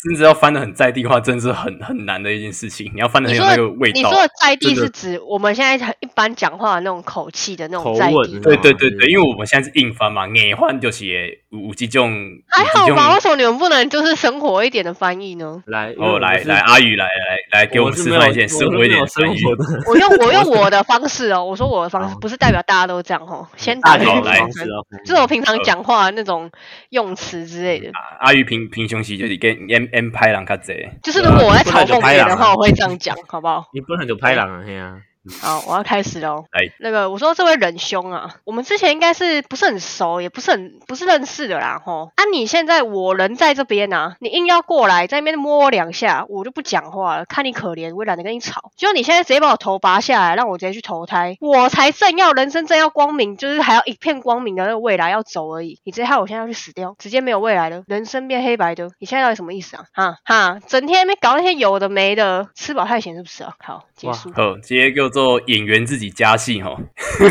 [0.04, 2.92] 甚至要翻的很在地化，真是很很难的一件事情。
[2.94, 3.96] 你要翻的很有那个味道。
[3.96, 8.42] 你说的在地是指我们现在很一般讲话的那种口气的那种在地吻。
[8.42, 12.12] 对对对对，因为我们现在是硬翻嘛，硬翻就是有有这种
[12.50, 13.14] 还好吧？
[13.14, 15.64] 为什么你们不能就是生活一点的翻译呢？
[15.68, 19.38] 来，哦，来来，阿宇来来来，给我们示范一件生活一点的翻译。
[19.88, 23.48] 我用我用我的方式哦，我说我的方式，不是代表大家都这样哦。
[23.56, 24.86] 先 打大个好来概的方式哦。
[25.06, 26.52] 这是我平常讲话的那种
[26.90, 27.90] 用词之类的。
[28.20, 30.90] 阿宇平平胸时就是跟 M M 拍人卡贼。
[31.04, 33.70] 就是如果我在嘲讽别人的啊话，我会这样讲，好不好？
[33.74, 34.98] 你不能就拍狼啊，嘿啊。
[35.42, 36.46] 好，我要开始喽。
[36.52, 42.12] 哎，那个我说这位仁兄啊，我们之前应该是不是很熟，也不是很不是认识的啦吼。
[42.16, 48.72] 啊，你现在我人在这边啊，你硬要过来在那边摸我两下，我就不讲话了，看你可怜，我也懒得跟你吵。
[48.76, 55.80] 结果你现在直接把我头拔下来，让我直接去投胎，我才正要人生正要光明，就是还要一片光明的那个未来要走而已。
[55.84, 58.90] 你直接害我现在要去死掉，直接没有未来了，人生变黑白的。
[59.00, 59.86] 你现在到底什么意思啊？
[59.94, 63.54] 哈哈，整天没搞那些有的没的，吃饱太闲是不是啊？
[63.60, 64.32] 好，结束。
[64.36, 66.76] 好，直接叫做演员自己加戏哈，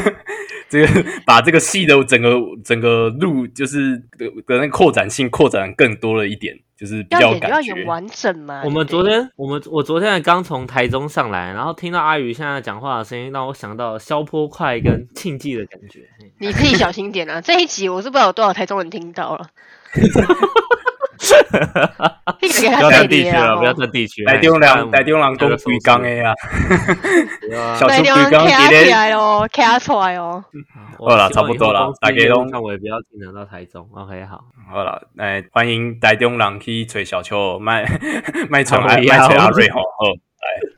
[0.70, 7.86] 这个把这个戏的整个整个路就是的的那扩展性扩展更多了一点，就是比较要演就要演。
[7.86, 8.62] 完整嘛。
[8.64, 16.00] 我们昨天，我们我昨天刚从台中上来，然后听到阿宇现在讲话的声音，让我想到消坡快跟庆忌的感觉。
[16.18, 17.40] 嘿你自己小心点啊！
[17.40, 19.48] 这一集我是不知道有多少台中人听到了。
[21.52, 23.56] 不要占地区了，啊！
[23.56, 24.24] 不要占地区。
[24.24, 26.32] 台中人，台中人讲讲规工的啊，
[27.56, 30.44] 啊小对，出规工卡起来哦，卡出来哦。
[30.98, 33.88] 好了差不多了大家都看我也不要进得到台中。
[33.92, 37.84] OK，好，好了，来欢迎台中人去找小秋，卖
[38.48, 40.06] 卖传好卖卖找阿瑞吼，好。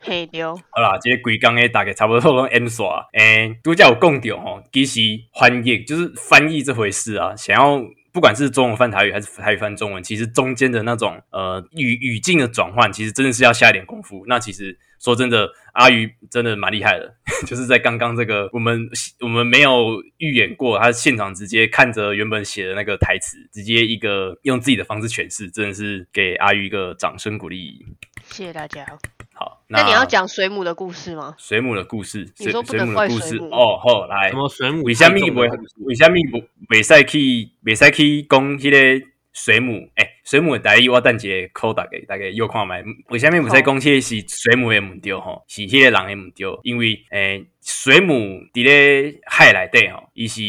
[0.03, 3.03] 嘿丢，好啦，这个规工诶，大概差不多拢 M 刷。
[3.15, 5.01] 诶，拄则有讲到吼，其实
[5.39, 7.79] 翻译就是翻译这回事啊，想要
[8.15, 14.25] 不管是中文翻台语还是台语翻中文，其实中间的那种呃语语境的转换，其实真的是要下一点功夫。
[14.29, 17.13] 那其实说真的，阿鱼真的蛮厉害的，
[17.45, 27.85] 就是在刚刚这个我们我们没有预演过，他现场直接看着原本写的那个台词，直接一个用自己的方式诠释，真的是给阿鱼一个掌声鼓励。
[28.31, 28.87] 谢谢大家。
[29.35, 31.35] 好，那你要讲水母的故事吗？
[31.37, 34.83] 水母的故事，水你说不水能怪母的故事水母哦，好来什，么水母？
[34.85, 35.41] 为什么不
[35.87, 36.39] 为什么不
[36.73, 39.73] 袂使去袂使去讲迄个水母？
[39.97, 42.73] 诶、水母的台语我等一下考大家，大家又看觅。
[43.09, 45.45] 为虾米毋使讲迄个是水母的毋对吼？
[45.49, 48.15] 是迄个人的毋对，因为诶、水母
[48.53, 50.41] 伫咧海内底吼，伊是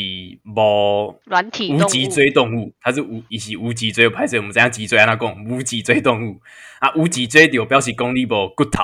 [0.43, 4.08] 无软体无脊椎动物，它是无，伊是无脊椎。
[4.08, 5.45] 歹势，我们知影脊椎安怎讲？
[5.45, 6.39] 无脊椎动物
[6.80, 8.84] 啊，无脊椎就表示讲你无骨头，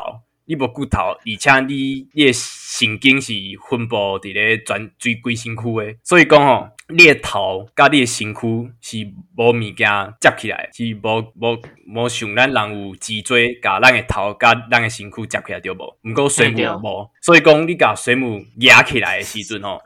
[0.52, 3.32] 你无骨头，而且你你的神经是
[3.70, 8.98] 分布伫咧全最规身躯诶，所以讲吼，你的头甲你的身躯是
[9.38, 9.88] 无物件
[10.20, 15.98] 接起来，是无无无像咱人有脊椎，甲咱的头甲咱的身躯接起来着无？
[16.04, 19.82] 毋过水母无，所以讲你甲水母压起来的时阵吼。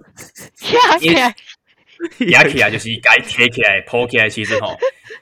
[0.73, 1.36] 压起来，
[2.32, 4.75] 压起来就是该贴起来、抱起来的时阵吼，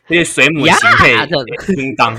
[0.07, 2.15] 迄个水母的形态压着会相当，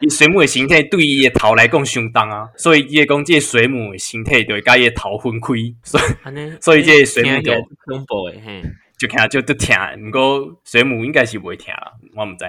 [0.00, 5.48] 伊水母的形态对伊的头来讲相当啊，所以伊会讲这个水母的形态就会甲伊的头分开，
[5.82, 7.52] 所以安尼 所以这个水母就
[7.86, 8.62] 恐怖诶，嘿，
[8.96, 9.76] 就听就得疼。
[10.06, 12.44] 毋过水母应该是袂听啦，我毋知。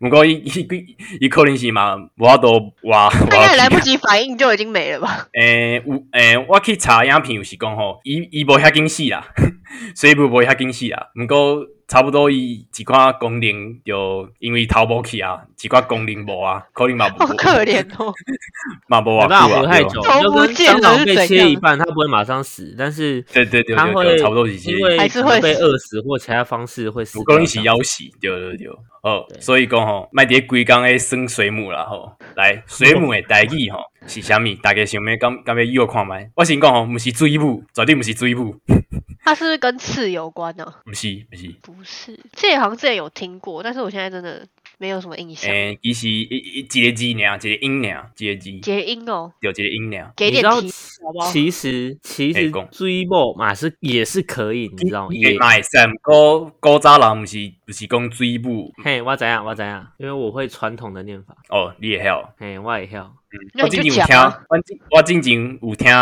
[0.00, 2.48] 毋过伊伊伊伊可能是嘛，无法度
[2.82, 3.80] 话他应该来不。
[3.80, 5.26] 及反应就已经没了吧？
[5.32, 9.26] 诶、有诶、我去查影片有是讲吼，伊伊无遐惊死啦，
[9.96, 18.10] 水母不会遐惊喜啦，毋过差不多伊一寡功能就因为逃不去啊，一寡功能无啊，可能嘛无， 好可怜哦。
[18.88, 24.78] 嘛无啊，活太久，超就跟不见蟑螂被切一半，它不会马上死，但是对对对对它会对，差不多是这因。
[24.82, 28.70] 为还是会被饿死或其他方式会死我跟你一起要死，对对对。
[29.02, 34.44] 哦，所以讲吼，卖伫规工诶耍水母啦吼，来水母诶代志吼 是啥物？
[34.62, 36.12] 大家想要敢敢要约看觅？
[36.36, 38.54] 我先讲吼，毋是水母，绝对毋是水母，
[39.24, 40.64] 它是不是跟刺有关呢？
[40.86, 41.48] 毋是毋是。
[41.62, 44.46] 不是，这好像之前有听过，但是我现在真的
[44.82, 45.48] 没有什么印象。
[45.48, 50.12] 诶，其实一一一个字尔，一个音娘，一个字，结音哦，就一个音娘。
[50.16, 51.30] 给你知道点提示好不好？
[51.30, 55.14] 其实其实追某嘛是也是可以，你知道吗？
[55.14, 62.34] 也也嘛会使，毋过古早人毋是不是讲追步嘿，我怎样我怎样，因为我会传统的念法，哦，你会晓。
[62.36, 63.14] 嘿，我也晓。
[63.54, 64.42] 那我你就讲之前有听，啊。
[64.48, 65.92] 我之我之前有听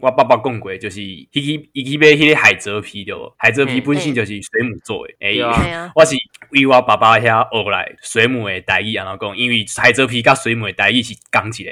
[0.00, 3.32] 我爸爸讲过，就是迄去伊去买迄个海蜇皮对无？
[3.36, 6.14] 海蜇皮嗯本身就是水母做的，诶、对啊对啊，我是
[6.50, 9.36] 为我爸爸遐学来水母的代语，安怎讲？
[9.36, 11.70] 因为海蜇皮甲水母的代语是同一个，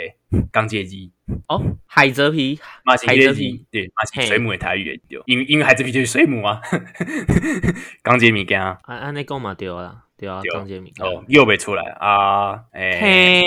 [0.53, 0.97] 同一个字，
[1.49, 5.23] 哦，海蜇皮，嘛是海蜇皮，对，嘛是水母的台语的对。
[5.27, 6.61] 因为因为海蜇皮就是水母啊，
[8.05, 8.63] 同一个物件。
[8.63, 10.93] 啊，安尼讲嘛对啦，对啊，张杰明。
[10.99, 12.65] 哦，又被出来啊！
[12.73, 13.47] 诶、嘿，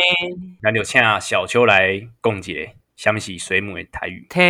[0.61, 4.26] 咱就请小秋来讲一个，什么是水母的台语？
[4.30, 4.41] 听，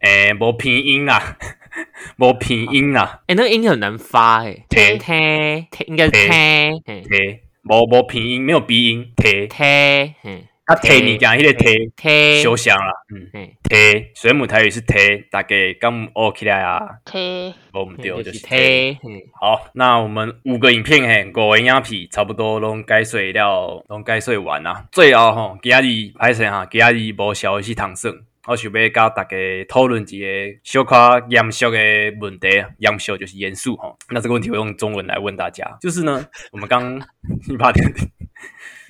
[0.00, 1.38] 诶、无拼音啦，
[2.18, 14.94] 无拼音啦，诶，那个音很难发诶，听听听应该是听听，无无拼音，没有鼻音，听，听，嘿，啊提物件，迄个提，听，小声啦，嗯，嘿，提，水母台语是提，
[15.30, 16.80] 大家敢学起来啊？
[17.04, 18.98] 贴无毋对，就就是是提。
[19.38, 24.86] 好，那我们五个影片嘿，五个影片差不多拢解说了，拢解说完啦。
[24.90, 25.76] 最后吼，今日
[26.18, 28.14] 歹势哈，今日无消息通算。
[28.48, 29.36] 我想要甲大家
[29.68, 30.26] 讨论一个
[30.64, 30.96] 小可
[31.28, 31.78] 严肃的
[32.18, 32.48] 问题，
[32.78, 33.96] 严肃就是严肃吼。
[34.08, 36.98] 那这个问题我用中文来问大家，就是呢，我们刚
[37.46, 37.70] 你把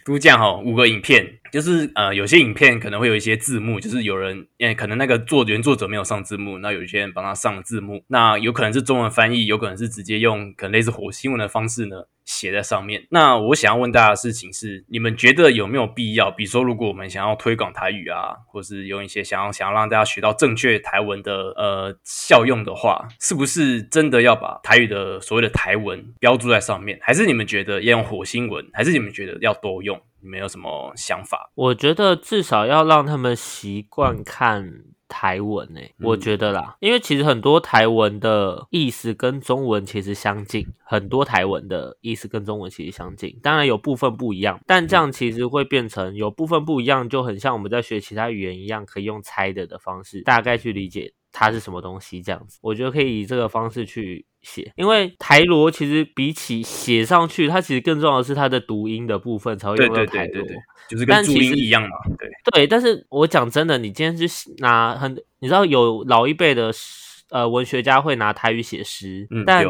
[0.05, 13.07] 都讲哈，五个影片，就是呃，有些影片可能会有一些字幕，就是有人，呃，可能那个作原作者没有上字幕，那有一些人帮他上了字幕，那有可能是中文翻译，有可能是直接用可能类似火星文的方式呢写在上面。
[13.11, 16.31] 那我想要问大家的事情是，你们觉得有没有必要？
[16.31, 26.99] 比如说，如果我们想要推广台语啊，或是用一些想要想要让大家学到正确台文的呃效用的话，是不是真的要把台语的所谓的台文标注在上面？
[27.03, 28.65] 还是你们觉得要用火星文？
[28.73, 30.01] 还是你们觉得要多用？
[30.21, 31.51] 你们有什么想法？
[31.57, 34.73] 我觉得至少要让他们习惯看
[35.13, 60.47] 台文诶、我觉得啦，因为其实很多台文的意思跟中文其实相近，很多台文的意思跟中文其实相近，当然有部分不一样，但这样其实会变成有部分不一样，就很像我们在学其他语言一样，可以用猜的的方式大概去理解它是什么东西，这样子，我觉得可以以这个方式去写，因为台罗其实比起写上去，它其实更重要的是它的读音的部分才会用到台罗。
[60.89, 61.89] 就是跟注音一样嘛。
[62.19, 64.27] 对，对，但是我讲真的，你今天去
[64.59, 69.65] 拿很，你知道有老一辈的诗呃文学家会拿台语写诗，嗯，但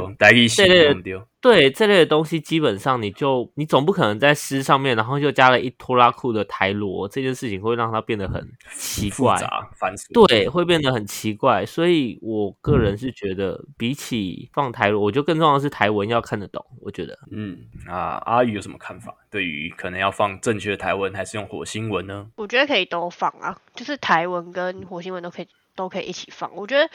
[1.40, 9.34] 对，这类的东西，基本上你就你总不可能在诗上面，然后又加了一拖拉库的台罗，这件事情会让它变得很奇怪。
[9.34, 10.26] 复杂繁琐。
[10.28, 16.64] 对，会变得很奇怪，所以我个人是觉得，比起放台罗，我觉得更重要的是台文要看得懂。
[16.80, 17.58] 我觉得，嗯，
[17.88, 19.12] 啊，阿宇有什么看法？
[19.28, 22.28] 对于可能要放正确的台文，还是用火星文呢？
[22.36, 26.54] 我觉得可以都放啊，就是台文跟火星文都可以都可以一起放。
[26.54, 26.88] 我觉得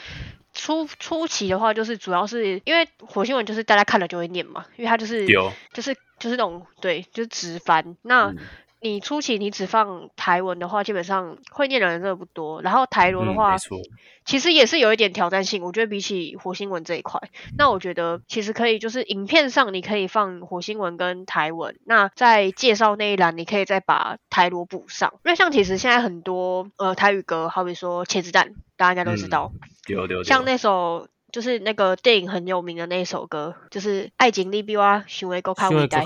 [0.58, 7.96] 初初期的话，就是主要是因为火星文就是大家看了就会念嘛，因为它就是丢，就是就是那种对，就是直翻。
[8.02, 8.38] 那嗯
[8.80, 12.62] 你初期你只放台文的话，基本上会念的人真的不多。
[12.62, 13.56] 然后台罗的嗯话，
[14.24, 17.20] 其实也是有一点挑战性，我觉得比起火星文这一块，
[17.56, 29.52] 那我觉得其实可以就是影片上你可以放火星文跟台文，那在介绍那一栏你可以再把台罗补上，因为像其实现在很多呃台语歌，好比说茄子蛋，大家应该都知道，
[30.24, 31.08] 像那首。
[31.32, 36.00] 就是那个电影很有名的那一首歌，就是《爱情利比哇行为够卡伟大》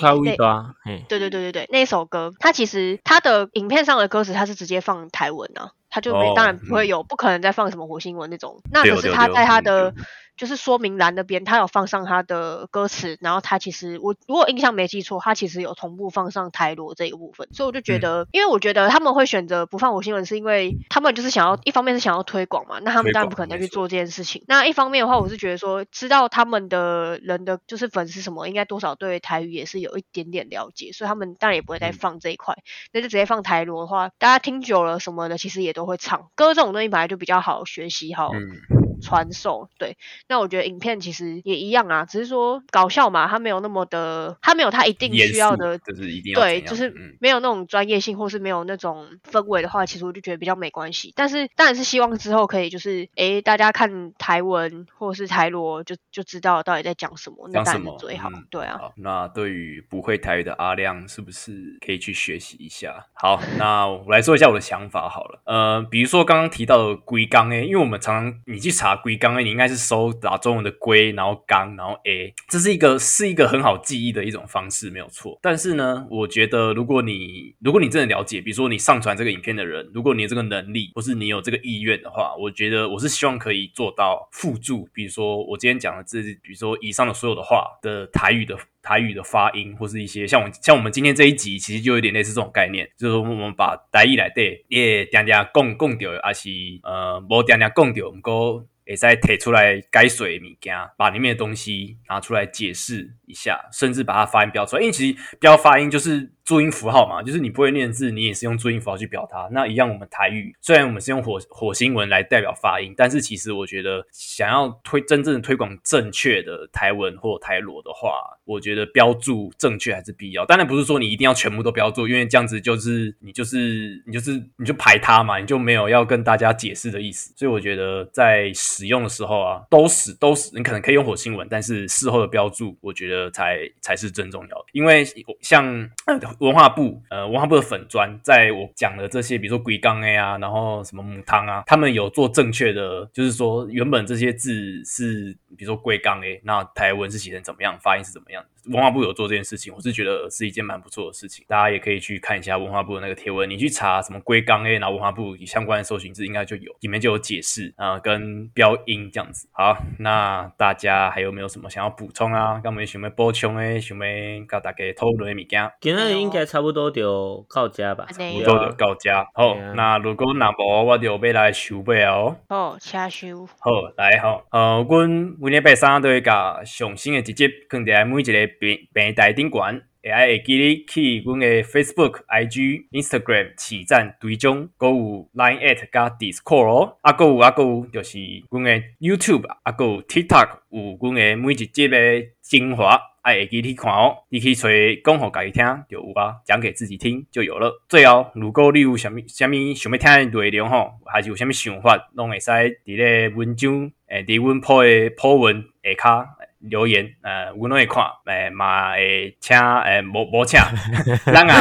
[1.09, 8.61] 对对对对对，那首歌，它其实它的影片上的歌词，它是直接放台文啊，它就没、哦当然不会有，不可能再放什么火星文那种。
[8.73, 10.03] 那可是它对哦对对嗯在它的对
[10.37, 24.43] 就是说明栏那边，他有放上他的歌词，然后他其实我如果印象没记错，他其实有同步放上台罗这一个部分，所以我就觉嗯得，因为我觉得他们会选择不放火星文，是因为他们就是想要一方面是想要推广嘛，那他们当然不可能再去做这件事情。
[24.49, 32.57] 那一方面的话，我是觉得说，知道他们的人的就是粉丝什么，应该多少对台语也是有一点点了解，所以他们当然也不会再嗯放这一块。
[32.93, 36.31] 那就直接放台罗的话，大家听久了什么的，其实也都会唱。
[36.35, 39.69] 歌这种东西本来就比较好学习，好、嗯，传授。
[39.79, 39.97] 对，
[40.29, 51.13] 那我觉得影片其实也一样啊，只是说搞笑嘛，它没有那么的，它没有它一定需要的，就是一定要对，就是没有那种专业性，或是没有那种氛围的话，其实我就觉得比较没关系。
[51.17, 58.31] 但是当然是希望之后可以就是，哎，大家看台文或者是台罗，就就知道到底在讲什么，那当然是最好。
[58.51, 58.81] 对啊。
[58.97, 63.07] 那对于不会台语的阿亮，是不是可以去学习一下？
[63.15, 65.41] 好，那我来说一下我的想法好了。
[65.45, 75.39] 呃，比如说刚刚提到的龟缸 A，因为我们常常你去查龟缸 A，你应该是搜打中文的龟，然后缸，然后 A，这是一个是一个很好记忆的一种方式，没有错。
[75.43, 88.57] 但是呢，我觉得如果你如果你真的了解，比如说你上传这个影片的人，如果你有这个能力，或是你有这个意愿的话，我觉得我是希望可以做到辅助，比如说我今天讲的这，比如说以上的所有的话的台语的。
[88.85, 96.51] 台语的发音，或是一些像我像我们今天这一集，其实就有点类似这种概念，就是我们把台语来对，也点点讲讲掉，还是
[96.83, 106.31] 呃无点点讲掉，唔过也再提出来改水物件，把里面的东西拿出来解释一下，甚至把它发音标出来，因为其实标发音就是。
[106.45, 109.49] 注音符号嘛，就是你不会念字，你也是用注音符号去表达。
[109.53, 118.11] 那一样，我们台语虽然我们是用火火星文来代表发音，但是其实我觉得想要推真正的推广正确的台文或台罗的话，
[118.45, 120.45] 我觉得标注正确还是必要。
[120.45, 127.33] 当然不是说你一定要全部都标注，因为这样子就是你就是你就是你就排他嘛，你就没有要跟大家解释的意思。
[127.37, 134.65] 所以我觉得在使用的时候啊，都使都使你可能可以用火星文，但是事后的标注，我觉得才才是真重要的。
[134.73, 135.05] 因为
[135.41, 135.91] 像。
[136.39, 148.45] 文化部，呃，文化部的粉砖，在我讲的这些，比如说硅钢 A 啊，然后什么母汤啊，他们有做正确的，就是说原本这些字是，比如说硅钢 A，那台文是写成怎么样，发音是怎么样。
[148.67, 153.51] 文化部有做这件事情，我是觉得是一件蛮不错的事情，大家也可以去看一下文化部的那个贴文。
[153.51, 159.49] 你去查什么龟缸 A，然后文化部相关的搜寻字应该就有，里面就有解释啊，跟标音这样子。
[159.53, 162.61] 好，那大家还有没有什么想要补充啊？
[162.63, 164.05] 刚没想要补充诶，想要
[164.47, 165.71] 跟大家讨论的物件？
[165.81, 169.27] 今日应该差不多就到家吧，差不多就到家。
[169.35, 172.37] 好，那如果那无，我就要来收尾哦。
[172.49, 173.47] 好，请收。
[173.59, 174.45] 好，来好。
[174.53, 175.11] 呃，阮
[175.41, 178.52] 每礼拜三都会甲上新的一集，放在每一个。
[178.61, 188.19] 平平台顶管，会爱会记你去阮嘅 Facebook、IG、Instagram 起赞追踪，购有 Line at 加 Discord 哦，啊，购有啊，购有就是
[188.51, 191.97] 阮嘅 YouTube，啊，购有 TikTok 有阮嘅每一集的
[192.41, 194.69] 精华，爱会记你看哦，你去找
[195.05, 197.73] 讲互家己听就有啊，讲给自己听就有了。
[197.89, 206.27] 最后，如果你有虾米虾米想要听的内容吼，还是有虾米想法，拢会使伫咧文章诶，伫阮铺嘅铺文下骹。
[206.63, 210.61] 留言，呃，我拢会看，诶，嘛会请，诶，无无请，
[211.27, 211.61] 咱啊，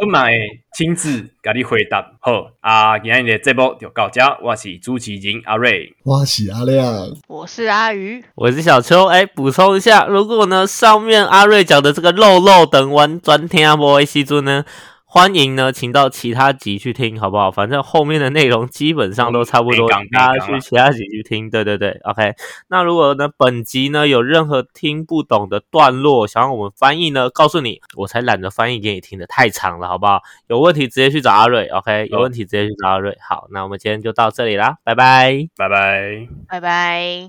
[0.00, 0.32] 我嘛会
[0.72, 2.04] 亲自甲你回答。
[2.20, 9.06] 好，啊，今日的节目就到这，我是主持人阿瑞，我是阿亮，我是阿鱼，我是小秋。
[9.06, 14.64] 哎，补充一下，如果呢上面阿瑞讲的这个肉肉等完专听无的时阵呢？
[15.12, 17.50] 欢迎呢，请到其他集去听，好不好？
[17.50, 21.50] 反正后面的内容基本上都差不多，大家去其他集去听。
[21.50, 22.32] 对对对，OK。
[22.68, 30.22] 那如果呢，本集呢有任何听不懂的段落，想要我们翻译呢，告诉你，我才懒得翻译给你听的，太长了，好不好？
[30.46, 32.06] 有问题直接去找阿瑞，OK。
[32.08, 33.18] 有问题直接去找阿瑞。
[33.20, 37.28] 好，那我们今天就到这里啦，拜拜，拜拜，拜拜。